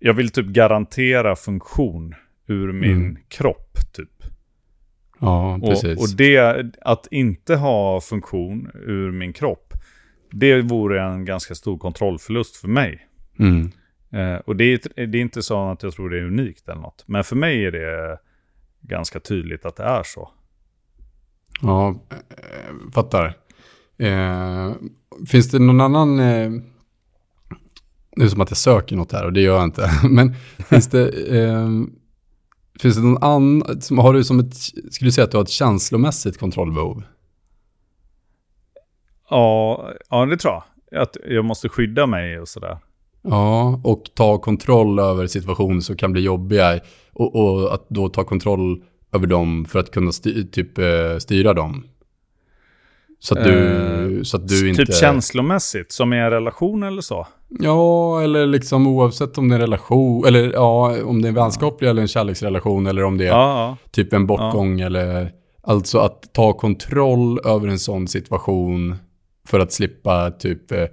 [0.00, 2.14] Jag vill typ garantera funktion
[2.46, 3.18] ur min mm.
[3.28, 4.13] kropp typ.
[5.20, 5.98] Ja, precis.
[5.98, 9.72] Och, och det, att inte ha funktion ur min kropp,
[10.30, 13.08] det vore en ganska stor kontrollförlust för mig.
[13.38, 13.70] Mm.
[14.10, 16.80] Eh, och det är, det är inte så att jag tror det är unikt eller
[16.80, 17.04] något.
[17.06, 18.18] Men för mig är det
[18.80, 20.30] ganska tydligt att det är så.
[21.62, 23.36] Ja, äh, fattar.
[23.98, 24.72] Eh,
[25.26, 26.20] finns det någon annan...
[26.20, 26.50] Eh,
[28.16, 29.90] nu som att jag söker något här och det gör jag inte.
[30.10, 30.34] Men
[30.68, 31.10] finns det...
[32.80, 33.62] Finns det någon annan...
[33.98, 34.54] Har du som ett...
[34.54, 37.02] Skulle du säga att du har ett känslomässigt kontrollbehov?
[39.30, 41.02] Ja, ja det tror jag.
[41.02, 42.78] Att jag måste skydda mig och sådär.
[43.22, 46.80] Ja, och ta kontroll över situationer som kan bli jobbiga.
[47.12, 51.54] Och, och att då ta kontroll över dem för att kunna styr, typ, eh, styra
[51.54, 51.84] dem.
[53.18, 54.86] Så att du, uh, så att du typ inte...
[54.86, 57.26] Typ känslomässigt, som i en relation eller så?
[57.58, 61.34] Ja, eller liksom oavsett om det är en relation, eller ja, om det är en
[61.34, 61.90] vänskaplig ja.
[61.90, 64.86] eller en kärleksrelation, eller om det är ja, typ en bortgång ja.
[64.86, 65.32] eller...
[65.66, 68.96] Alltså att ta kontroll över en sån situation
[69.48, 70.84] för att slippa typ eh,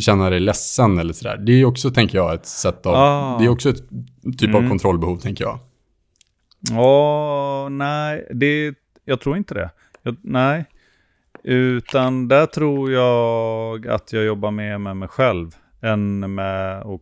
[0.00, 1.36] känna dig ledsen eller sådär.
[1.36, 2.94] Det är också, tänker jag, ett sätt av...
[2.94, 3.38] Ah.
[3.38, 3.88] Det är också ett
[4.38, 4.64] typ mm.
[4.64, 5.58] av kontrollbehov, tänker jag.
[6.78, 9.70] Åh, nej, det, jag tror inte det.
[10.02, 10.64] Jag, nej,
[11.42, 15.50] utan där tror jag att jag jobbar mer med mig själv
[15.80, 17.00] än med att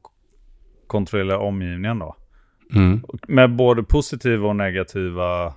[0.87, 2.17] kontrollera omgivningen då.
[2.75, 3.05] Mm.
[3.29, 5.55] Med både positiva och negativa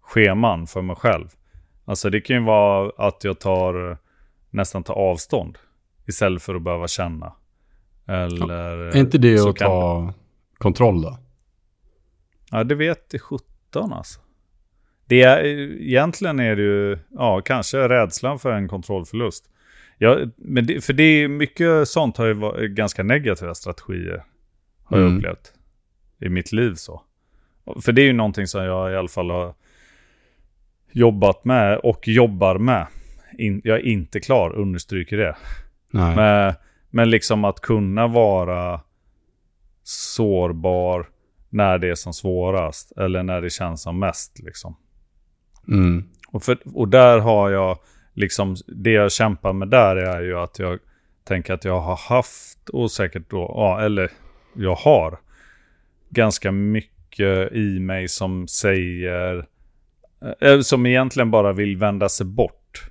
[0.00, 1.28] scheman för mig själv.
[1.84, 3.98] Alltså det kan ju vara att jag tar
[4.50, 5.58] nästan tar avstånd
[6.06, 7.32] istället för att behöva känna.
[8.06, 8.76] Eller...
[8.78, 8.92] Ja.
[8.92, 10.14] Är inte det att ta
[10.58, 11.18] kontroll då?
[12.50, 14.20] Ja, det vet i 17 alltså.
[15.06, 15.44] Det är,
[15.82, 19.50] egentligen är det ju, ja, kanske rädslan för en kontrollförlust.
[19.98, 24.24] Ja, men det, för det är mycket sånt har ju varit ganska negativa strategier.
[24.84, 25.08] Har mm.
[25.08, 25.52] jag upplevt.
[26.20, 27.02] I mitt liv så.
[27.82, 29.54] För det är ju någonting som jag i alla fall har
[30.92, 32.86] jobbat med och jobbar med.
[33.38, 35.36] In, jag är inte klar, understryker det.
[35.90, 36.54] Men,
[36.90, 38.80] men liksom att kunna vara
[39.82, 41.08] sårbar
[41.48, 44.38] när det är som svårast eller när det känns som mest.
[44.38, 44.76] Liksom.
[45.68, 46.04] Mm.
[46.28, 47.78] Och, för, och där har jag,
[48.18, 50.78] liksom, det jag kämpar med där är ju att jag
[51.24, 54.10] tänker att jag har haft och säkert då, ja, eller
[54.54, 55.18] jag har
[56.08, 59.46] ganska mycket i mig som säger,
[60.40, 62.90] äh, som egentligen bara vill vända sig bort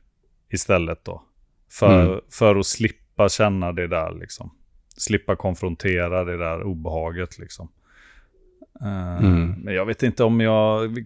[0.50, 1.24] istället då.
[1.72, 2.20] För, mm.
[2.32, 4.52] för att slippa känna det där liksom.
[4.98, 7.72] slippa konfrontera det där obehaget liksom.
[8.82, 9.56] Eh, Mm.
[9.64, 11.06] Men jag vet inte om jag...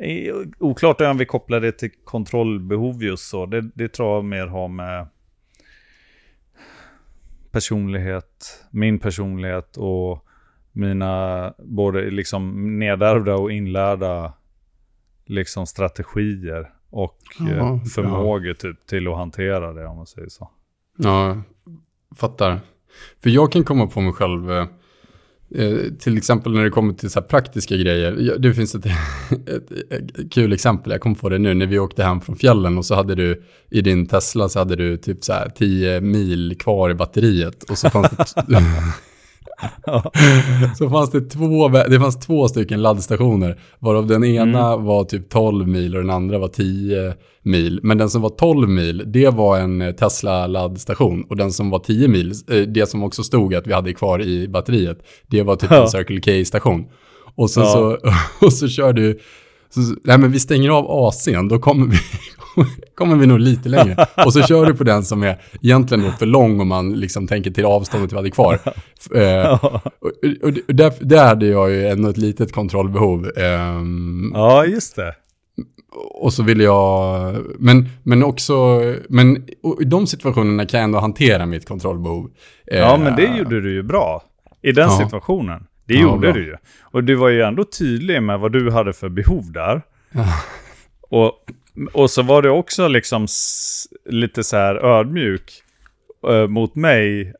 [0.00, 3.46] eh, Oklart om vi kopplar det till kontrollbehov just så.
[3.46, 5.06] Det, det tror jag mer har med
[7.50, 10.26] personlighet, min personlighet och
[10.72, 14.32] mina både liksom nedärvda och inlärda
[15.24, 20.50] liksom strategier och Ja, eh, förmågor typ till att hantera det om man säger så.
[20.96, 21.42] Ja,
[22.16, 22.60] fattar.
[23.22, 24.50] För jag kan komma på mig själv,
[25.54, 28.38] eh, till exempel när det kommer till så här praktiska grejer.
[28.38, 28.86] Det finns ett,
[29.46, 32.78] ett, ett kul exempel, jag kom på det nu, när vi åkte hem från fjällen
[32.78, 36.56] och så hade du i din Tesla så hade du typ så här 10 mil
[36.58, 37.62] kvar i batteriet.
[37.62, 38.44] Och så fanns det,
[40.78, 45.68] så fanns det två, det fanns två stycken laddstationer, varav den ena var typ 12
[45.68, 47.80] mil och den andra var 10 mil.
[47.82, 51.24] Men den som var 12 mil, det var en eh, Tesla laddstation.
[51.28, 54.22] Och den som var 10 mil, eh, det som också stod att vi hade kvar
[54.22, 55.82] i batteriet, det var typ Ja.
[55.82, 56.84] en Circle K-station.
[57.34, 57.72] Och så, Ja.
[57.72, 57.98] så,
[58.46, 59.18] och så kör du,
[59.74, 61.96] så, nej men vi stänger av AC'n, då kommer vi,
[62.94, 64.06] kommer vi nog lite längre.
[64.26, 67.26] Och så kör du på den som är egentligen då för lång om man liksom
[67.26, 68.58] tänker till avståndet vi hade kvar.
[69.14, 69.64] Eh,
[70.42, 73.30] och, där, där hade jag ju ändå ett litet kontrollbehov.
[73.38, 75.14] Ehm, Ja, just det.
[76.20, 79.36] och så vill jag, men, men också, men
[79.80, 82.30] i de situationerna kan jag ändå hantera mitt kontrollbehov.
[82.64, 84.22] Ja, Eh, men det gjorde du ju bra.
[84.62, 84.98] I den Ja.
[85.04, 85.66] situationen.
[85.88, 86.32] Det Ja, gjorde bra.
[86.32, 86.54] du ju.
[86.82, 89.82] Och du var ju ändå tydlig med vad du hade för behov där.
[91.10, 91.32] Och,
[91.92, 93.26] och så var du också liksom
[94.04, 95.62] lite så här ödmjuk
[96.28, 97.34] eh, mot mig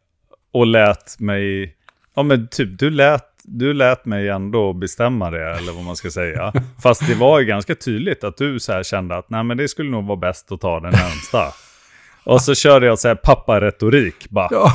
[0.53, 1.77] och lät mig...
[2.15, 6.11] Ja men typ, du lät, du lät mig ändå bestämma det, eller vad man ska
[6.11, 6.53] säga.
[6.83, 9.69] Fast det var ju ganska tydligt att du så här kände att nej men det
[9.69, 11.53] skulle nog vara bäst att ta den närmsta.
[12.25, 14.49] Och så körde jag så här papparetorik bara.
[14.51, 14.73] Ja.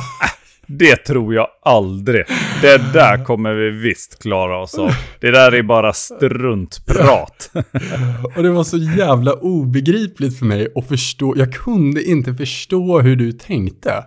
[0.78, 2.24] Det tror jag aldrig.
[2.62, 4.90] Det där kommer vi visst klara oss av.
[5.20, 7.50] Det där är bara struntprat.
[8.36, 11.34] Och det var så jävla obegripligt för mig att förstå.
[11.36, 14.04] Jag kunde inte förstå hur du tänkte.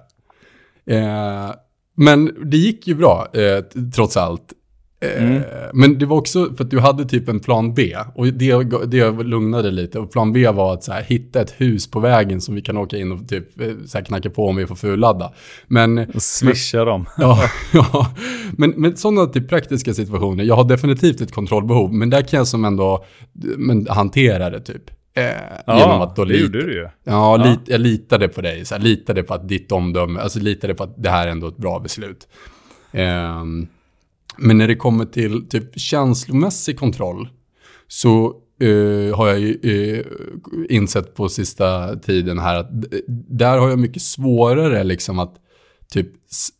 [0.89, 1.51] Eh,
[1.97, 3.63] men det gick ju bra, eh,
[3.95, 4.53] trots allt.
[5.05, 5.41] Eh,
[5.73, 7.95] Men det var också för att du hade typ en plan B.
[8.15, 9.99] Och det, det lugnade lite.
[9.99, 12.77] Och plan B var att så här, hitta ett hus på vägen som vi kan
[12.77, 15.33] åka in och typ eh, så här, knacka på om vi får fulladda.
[15.67, 17.05] Men Och swisha dem.
[17.17, 17.39] Ja,
[17.73, 18.07] ja.
[18.57, 22.47] Men, men sådana typ praktiska situationer, jag har definitivt ett kontrollbehov, men där kan jag
[22.47, 23.05] som ändå
[23.57, 24.81] men, hantera det typ.
[25.17, 26.81] Eh, genom att då det gjorde du ju.
[26.81, 27.37] Ja, Ja.
[27.37, 30.83] Lit, jag litade på dig, så här, litade på att ditt omdöme, alltså litade på
[30.83, 32.27] att det här är ändå ett bra beslut.
[32.91, 33.67] Ehm,
[34.37, 37.29] men när det kommer till typ känslomässig kontroll
[37.87, 38.25] så
[38.61, 40.05] eh, har jag ju eh,
[40.75, 42.69] insett på sista tiden här att
[43.29, 45.35] där har jag mycket svårare liksom att
[45.93, 46.07] typ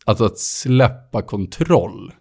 [0.06, 2.12] att, att släppa kontroll.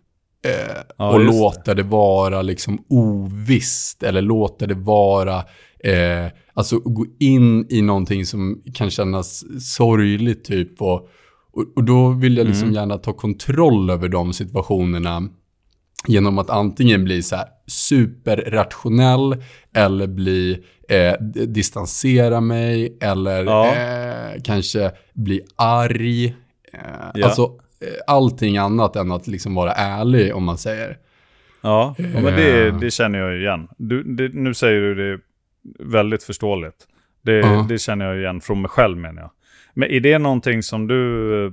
[0.46, 1.40] Eh, Ja, och just det.
[1.40, 1.84] låta det.
[1.84, 5.44] vara liksom ovisst eller låta det vara
[6.54, 9.44] alltså gå in i någonting som kan kännas
[9.76, 11.10] sorgligt typ och,
[11.52, 15.30] och, och då vill jag liksom gärna ta kontroll över de situationerna
[16.08, 19.44] genom att antingen bli så här superrationell
[19.76, 21.14] eller bli eh,
[21.48, 23.76] distansera mig eller Ja.
[23.76, 26.26] eh, kanske bli arg.
[26.74, 26.80] Eh,
[27.14, 27.26] Ja.
[27.26, 27.42] Alltså
[27.82, 30.98] eh, allting annat än att liksom vara ärlig om man säger.
[31.62, 32.80] Ja, men det, Eh.
[32.80, 33.68] det känner jag igen.
[33.78, 35.20] Du, det, nu säger du det
[35.80, 36.88] väldigt förståeligt.
[37.22, 37.66] Det, Ja.
[37.70, 39.32] det känner jag igen från mig själv menar jag.
[39.74, 41.52] Men är det någonting som du eh,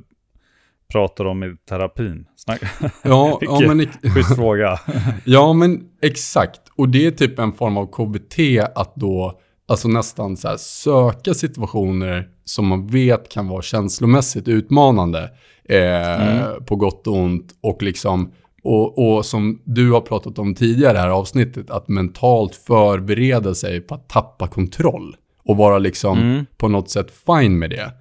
[0.93, 2.27] pratar om i terapin?
[2.37, 2.61] Snack,
[3.03, 4.81] Ja, ja, men, schysst fråga.
[5.25, 6.61] ja, men exakt.
[6.77, 8.39] Och det är typ en form av KBT
[8.75, 15.31] att då alltså nästan så här, söka situationer som man vet kan vara känslomässigt utmanande
[15.69, 18.33] eh, på gott och ont och liksom
[18.65, 23.55] och, och som du har pratat om tidigare i det här avsnittet, att mentalt förbereda
[23.55, 26.47] sig på att tappa kontroll och vara liksom Mm.
[26.57, 27.93] på något sätt fine med det.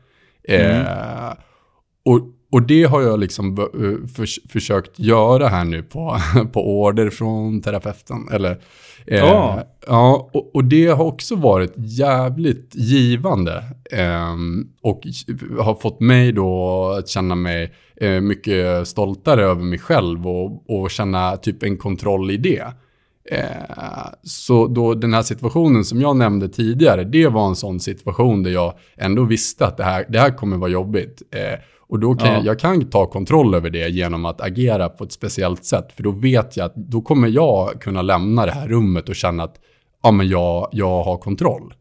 [0.57, 1.33] Eh,
[2.05, 2.19] och,
[2.51, 6.17] och det har jag liksom eh, förs- försökt göra här nu på,
[6.53, 8.27] på order från terapeuten.
[8.31, 8.51] Eller,
[9.07, 9.63] eh, Ja.
[9.87, 13.63] ja och, och det har också varit jävligt givande.
[13.91, 15.01] ehm, och
[15.59, 20.91] har fått mig då att känna mig eh, mycket stoltare över mig själv och, och
[20.91, 22.63] känna typ en kontroll i det.
[23.31, 23.45] Eh,
[24.23, 28.51] så då den här situationen som jag nämnde tidigare, det var en sån situation där
[28.51, 31.21] jag ändå visste att det här, det här kommer vara jobbigt.
[31.91, 32.33] Och då kan Ja.
[32.33, 35.91] jag, jag kan ta kontroll över det genom att agera på ett speciellt sätt.
[35.95, 39.43] För då vet jag att då kommer jag kunna lämna det här rummet och känna
[39.43, 39.55] att
[40.03, 41.73] ja, men jag, jag har kontroll.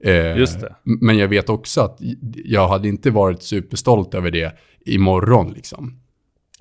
[0.00, 0.74] Eh, Just det.
[0.82, 1.98] Men jag vet också att
[2.44, 4.52] jag hade inte varit superstolt över det
[4.86, 6.00] imorgon liksom.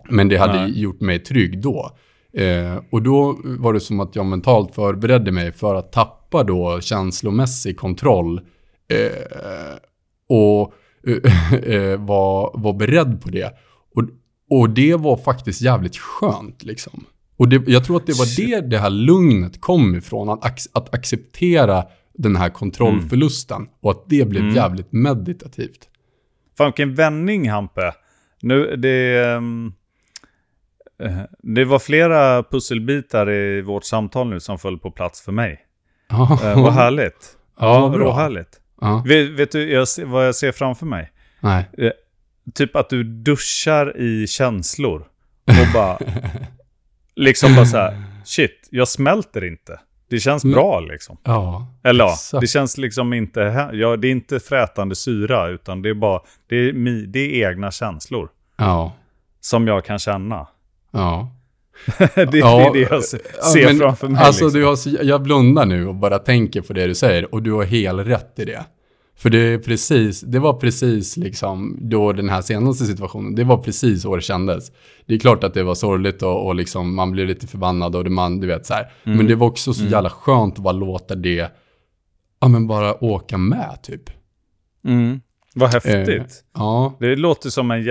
[0.10, 0.82] Men det hade Nej.
[0.82, 1.92] gjort mig trygg då.
[2.34, 6.80] Eh, och då var det som att jag mentalt förberedde mig för att tappa då
[6.82, 8.42] känslomässig kontroll.
[8.88, 9.78] Eh,
[10.30, 10.74] och
[11.98, 13.54] var, var beredd på det.
[13.96, 14.04] Och,
[14.50, 17.06] och det var faktiskt jävligt skönt liksom.
[17.38, 20.30] Och det, jag tror att det var det det här lugnet kom ifrån.
[20.30, 21.84] Att, ac- att acceptera
[22.14, 23.68] den här kontrollförlusten.
[23.82, 24.56] Och att det blev Mm.
[24.56, 25.90] jävligt meditativt.
[26.58, 27.94] Fan vilken vändning Hampe.
[28.42, 29.74] Nu, det, ehm,
[31.04, 35.60] eh, det var flera pusselbitar i vårt samtal nu som föll på plats för mig.
[36.44, 37.38] Eh, vad härligt.
[37.60, 38.06] Ja, Ja, bra.
[38.06, 38.60] råhärligt.
[38.82, 41.12] Ja, Vet, vet du jag, vad jag ser framför mig?
[41.40, 41.66] nej.
[42.54, 45.00] Typ att du duschar i känslor.
[45.48, 45.98] Och bara,
[47.16, 49.80] liksom bara så här, shit, jag smälter inte.
[50.10, 51.18] Det känns Men- bra liksom.
[51.24, 52.42] Ja, Eller ja, exakt.
[52.42, 53.40] det känns liksom inte,
[53.74, 56.74] ja, det är inte frätande syra, utan det är bara, det är,
[57.08, 58.30] det är egna känslor.
[58.58, 58.94] Ja,
[59.40, 60.48] Som jag kan känna.
[60.92, 61.32] ja.
[62.16, 64.22] det, det Ja, är det jag se- Ja, ser men framför mig.
[64.24, 64.60] Alltså, liksom.
[64.62, 64.66] du
[64.98, 68.08] har, jag blundar nu och bara tänker på det du säger och du har helt
[68.08, 68.66] rätt i det.
[69.16, 73.58] För det är precis, det var precis liksom då den här senaste situationen, det var
[73.58, 74.72] precis så det kändes.
[75.06, 78.04] Det är klart att det var sorgligt och, och liksom man blev lite förbannad och
[78.04, 78.92] det man, du vet så här.
[79.06, 79.18] Mm.
[79.18, 81.52] Men det var också så jävla skönt att bara låta det,
[82.42, 84.04] ja men bara åka med typ.
[84.88, 85.22] Mm.
[85.56, 86.10] Vad häftigt.
[86.10, 87.84] Eh, ja, Det låter som en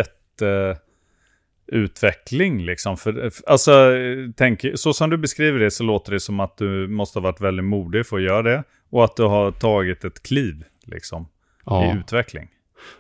[1.73, 2.97] jätteutveckling liksom.
[2.97, 3.91] För, alltså,
[4.37, 7.41] tänk, så som du beskriver det så låter det som att du måste ha varit
[7.41, 8.65] väldigt modig för att göra det.
[8.91, 11.29] Och att du har tagit ett kliv liksom,
[11.67, 11.85] ja.
[11.95, 12.49] i utveckling.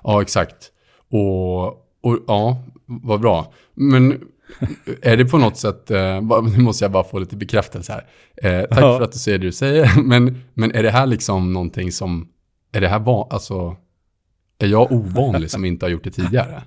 [0.02, 0.70] Ja, exakt.
[1.10, 1.66] Och,
[2.00, 3.52] och ja, vad bra.
[3.74, 4.20] Men
[5.02, 8.04] är det på något sätt, eh, nu måste jag bara få lite bekräftelse här.
[8.36, 8.98] Eh, tack Ja.
[8.98, 12.28] för att du säger det du säger, men, men är det här liksom någonting som,
[12.72, 13.76] är det här van, alltså,
[14.58, 16.62] är jag ovanlig som inte har gjort det tidigare?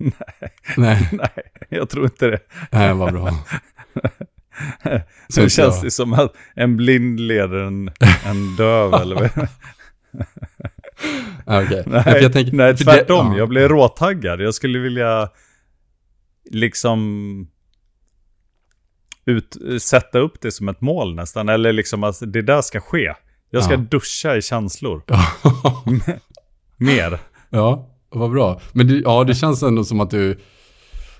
[0.00, 0.50] Nej.
[0.76, 1.28] Nej, Nej,
[1.68, 2.38] jag tror inte det.
[2.70, 3.28] nej vad bra.
[5.28, 7.90] Så Nu känns jag- det som att en blind leder en,
[8.24, 9.30] en döv eller vad?
[11.46, 11.82] Ja, Okej.
[11.86, 13.32] Ja, Nej, för jag tänker- nej för det- tvärtom.
[13.32, 13.38] ja.
[13.38, 14.40] Jag blev råtaggad.
[14.40, 15.28] Jag skulle vilja
[16.50, 17.48] liksom
[19.24, 21.48] ut, sätta upp det som ett mål nästan.
[21.48, 23.14] Eller liksom att det där ska ske.
[23.50, 23.78] Jag ska Ja.
[23.78, 25.02] duscha i känslor.
[25.06, 25.26] Ja.
[26.76, 27.18] Mer.
[27.50, 28.60] Ja, vad bra.
[28.72, 30.38] Men det, ja, det känns ändå som att du,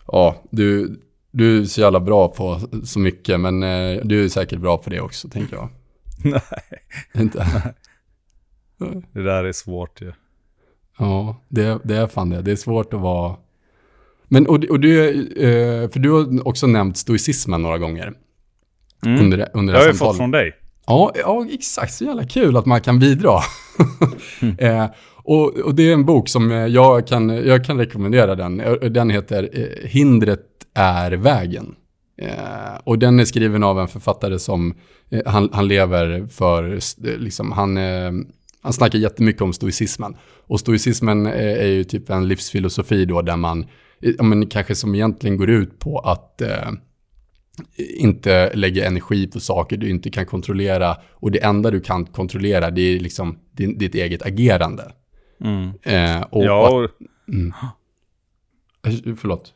[0.07, 4.59] ja, du, du är så jävla bra på så mycket, men eh, du är säkert
[4.59, 5.69] bra på det också, tänker jag.
[6.25, 6.43] Nej,
[7.15, 7.47] Inte?
[9.13, 10.13] det där är svårt ju.
[10.99, 12.43] Ja, det, det är fan det.
[12.43, 13.37] Det är svårt att vara...
[14.29, 18.15] Men, och, och du, eh, för du har också nämnt stoicismen några gånger
[19.07, 19.21] Mm.
[19.21, 20.53] under, under Det har jag fått från dig.
[20.87, 21.93] Ja, ja, exakt.
[21.93, 23.41] Så jävla kul att man kan bidra.
[24.43, 24.57] Mm.
[24.59, 24.91] eh,
[25.31, 28.57] och, och det är en bok som jag kan, jag kan rekommendera den.
[28.93, 31.75] Den heter eh, Hindret är vägen.
[32.23, 34.75] Eh, och den är skriven av en författare som,
[35.11, 38.13] eh, han, han lever för, eh, liksom, han, eh,
[38.63, 40.17] han snackar jättemycket om stoicismen.
[40.47, 43.63] Och stoicismen är, är ju typ en livsfilosofi då där man,
[44.03, 46.71] eh, ja, men kanske som egentligen går ut på att eh,
[47.99, 50.97] inte lägga energi på saker du inte kan kontrollera.
[51.13, 54.93] Och det enda du kan kontrollera det är liksom din, ditt eget agerande.
[55.41, 55.71] Mm.
[55.83, 56.91] Eh, och, Ja, och, och,
[58.87, 59.55] Eh, förlåt.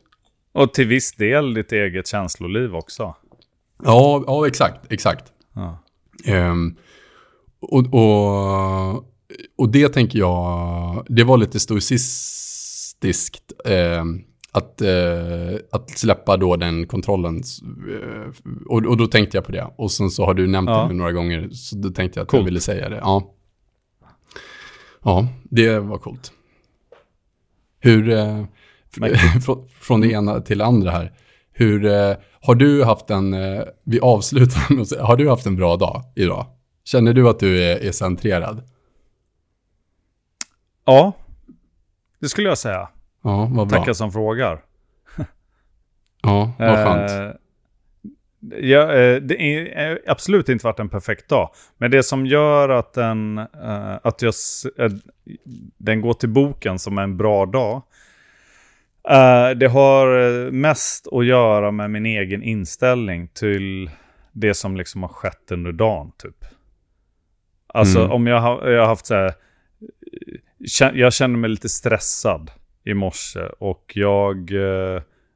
[0.53, 3.15] och till viss del ditt eget känsloliv också.
[3.83, 5.23] Ja, ja exakt, exakt.
[5.53, 5.79] Ja.
[6.25, 6.75] Ehm,
[7.59, 8.95] och, och,
[9.57, 14.21] och det tänker jag, det var lite stoicistiskt ehm,
[14.51, 17.35] att, eh, att släppa då den kontrollen.
[17.35, 18.31] Eh,
[18.67, 19.67] och, och då tänkte jag på det.
[19.75, 20.85] Och sen så har du nämnt Ja.
[20.89, 22.47] det några gånger, så då tänkte jag att jag Coolt.
[22.47, 22.97] ville säga det.
[23.01, 23.31] Ja,
[25.05, 26.31] ja det var coolt.
[27.79, 28.43] Hur, eh,
[29.45, 31.11] från, från det ena till det andra här.
[31.51, 35.45] Hur, eh, har du haft en, eh, vi avslutar med att säga, har du haft
[35.45, 36.45] en bra dag idag?
[36.83, 38.63] Känner du att du är, är centrerad?
[40.85, 41.13] ja,
[42.19, 42.89] det skulle jag säga.
[43.23, 43.79] Ja, vad bra.
[43.79, 44.63] Tackar som frågar.
[46.21, 47.35] Ja, vad skönt.
[48.51, 51.49] Ja, eh, det är eh, absolut inte varit en perfekt dag.
[51.77, 54.33] Men det som gör att den, eh, att jag,
[55.77, 57.81] den går till boken som en bra dag.
[59.55, 63.89] det har mest att göra med min egen inställning till
[64.31, 66.11] det som liksom har skett under dagen.
[66.17, 66.45] Typ.
[67.67, 68.11] Alltså Mm.
[68.11, 69.33] om jag har, jag har haft så här.
[70.93, 72.51] Jag känner mig lite stressad
[72.83, 74.51] i morse och jag...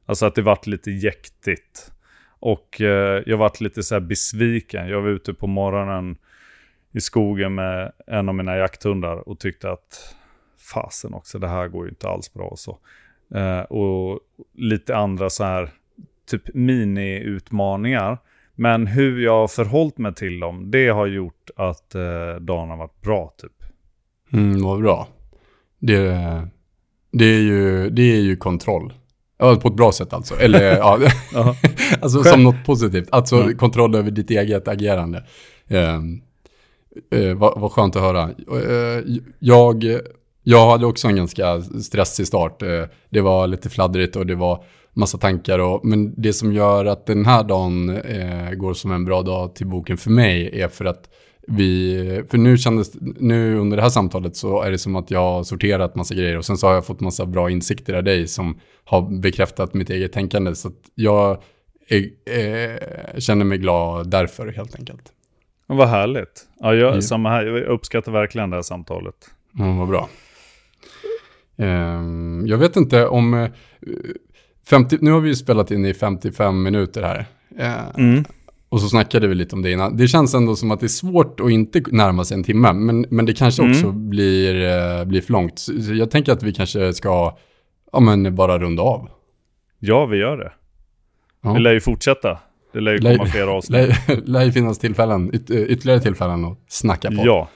[0.06, 1.92] Alltså att det varit lite jäktigt.
[2.40, 4.88] Och eh, jag varit lite så här besviken.
[4.88, 6.16] Jag var ute på morgonen
[6.92, 10.14] i skogen med en av mina jakthundar och tyckte att
[10.72, 12.78] fasen också, det här går ju inte alls bra och så.
[13.34, 14.20] Eh, och
[14.54, 15.70] lite andra så här
[16.30, 18.18] typ mini-utmaningar.
[18.54, 22.76] Men hur jag har förhållit mig till dem, det har gjort att eh, dagen har
[22.76, 23.52] varit bra typ.
[24.32, 25.08] Mm, vad bra.
[25.78, 26.18] Det,
[27.10, 28.92] det, är ju, det är ju kontroll.
[29.40, 30.40] Ja, på ett bra sätt alltså.
[30.40, 30.98] Eller ja,
[32.00, 33.08] alltså som något positivt.
[33.12, 33.56] Alltså mm.
[33.56, 35.24] kontroll över ditt eget agerande.
[35.68, 35.98] Eh,
[37.20, 38.22] eh, vad, vad skönt att höra.
[38.22, 39.04] Eh,
[39.38, 39.84] jag,
[40.42, 42.62] jag hade också en ganska stressig start.
[42.62, 45.58] Eh, det var lite fladdrigt och det var massa tankar.
[45.58, 49.54] Och, men det som gör att den här dagen eh, går som en bra dag
[49.54, 51.10] till boken för mig är för att
[51.46, 55.20] vi, för nu kändes, nu under det här samtalet så är det som att jag
[55.20, 58.26] har sorterat massa grejer och sen så har jag fått massa bra insikter av dig
[58.26, 60.54] som har bekräftat mitt eget tänkande.
[60.54, 61.42] Så jag
[61.88, 65.12] är, eh, känner mig glad därför helt enkelt.
[65.66, 66.48] Vad härligt.
[66.60, 67.02] Ja, jag, ja.
[67.02, 69.14] Samma här, jag uppskattar verkligen det här samtalet.
[69.52, 70.08] Ja, vad bra.
[71.56, 73.48] Um, jag vet inte om...
[74.66, 77.26] 50, nu har vi ju spelat in i 55 minuter här.
[77.58, 78.24] Uh, mm.
[78.70, 79.96] Och så snackade vi lite om det innan.
[79.96, 82.72] Det känns ändå som att det är svårt att inte närma sig en timme.
[82.72, 84.10] Men, men det kanske också mm.
[84.10, 85.58] blir, uh, blir för långt.
[85.58, 87.38] Så jag tänker att vi kanske ska
[87.92, 89.08] ja, men bara runda av.
[89.78, 90.52] Ja, vi gör det.
[91.42, 91.52] Ja.
[91.52, 92.38] Vi lär ju fortsätta.
[92.72, 93.96] Det lär ju komma fler avsnitt.
[94.24, 97.22] lär ju finnas tillfällen, yt ytterligare tillfällen att snacka på.
[97.24, 97.48] Ja.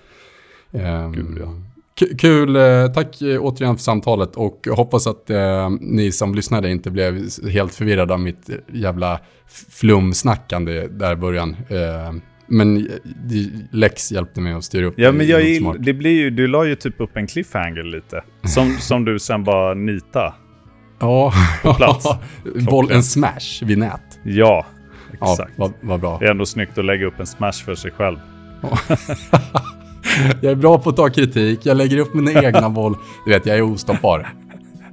[0.70, 1.73] Um, Gud, ja.
[2.18, 6.90] Kul, eh, tack eh, återigen för samtalet och hoppas att eh, ni som lyssnade inte
[6.90, 9.20] blev helt förvirrade av mitt jävla
[9.70, 11.56] flumsnackande där i början.
[11.68, 12.14] Eh,
[12.46, 12.88] men
[13.70, 15.42] Lex hjälpte mig att styra upp Ja, men jag
[15.78, 18.24] det blir ju, du la ju typ upp en cliffhanger lite.
[18.42, 20.34] Som, som du sen bara nita.
[21.00, 21.32] Ja,
[21.62, 22.06] på plats.
[22.90, 24.18] en smash vid nät.
[24.22, 24.66] Ja,
[25.12, 25.38] exakt.
[25.38, 26.18] Ja, vad, vad bra.
[26.18, 28.18] Det är ändå snyggt att lägga upp en smash för sig själv.
[30.40, 32.96] jag är bra på att ta kritik, jag lägger upp mina egna boll.
[33.24, 34.32] Du vet, jag är ostoppbar.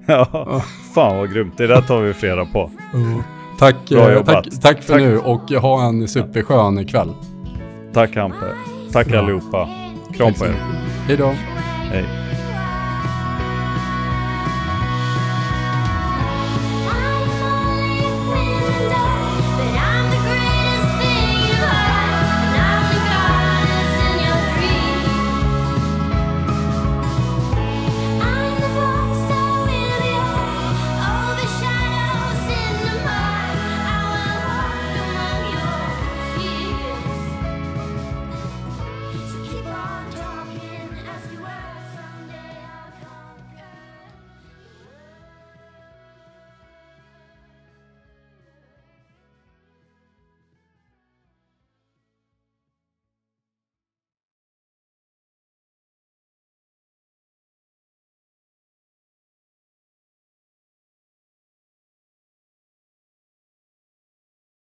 [0.05, 0.61] ja,
[0.95, 1.53] fan vad grymt.
[1.57, 2.71] Det där tar vi flera på.
[3.59, 5.01] Tack, eh, tack, tack för tack.
[5.01, 7.09] nu och ha en superskön kväll.
[7.93, 8.45] Tack Hampe.
[8.91, 9.69] Tack allihopa.
[10.17, 10.55] Kram på er.
[11.07, 11.33] Hej då.
[11.91, 12.30] Hej.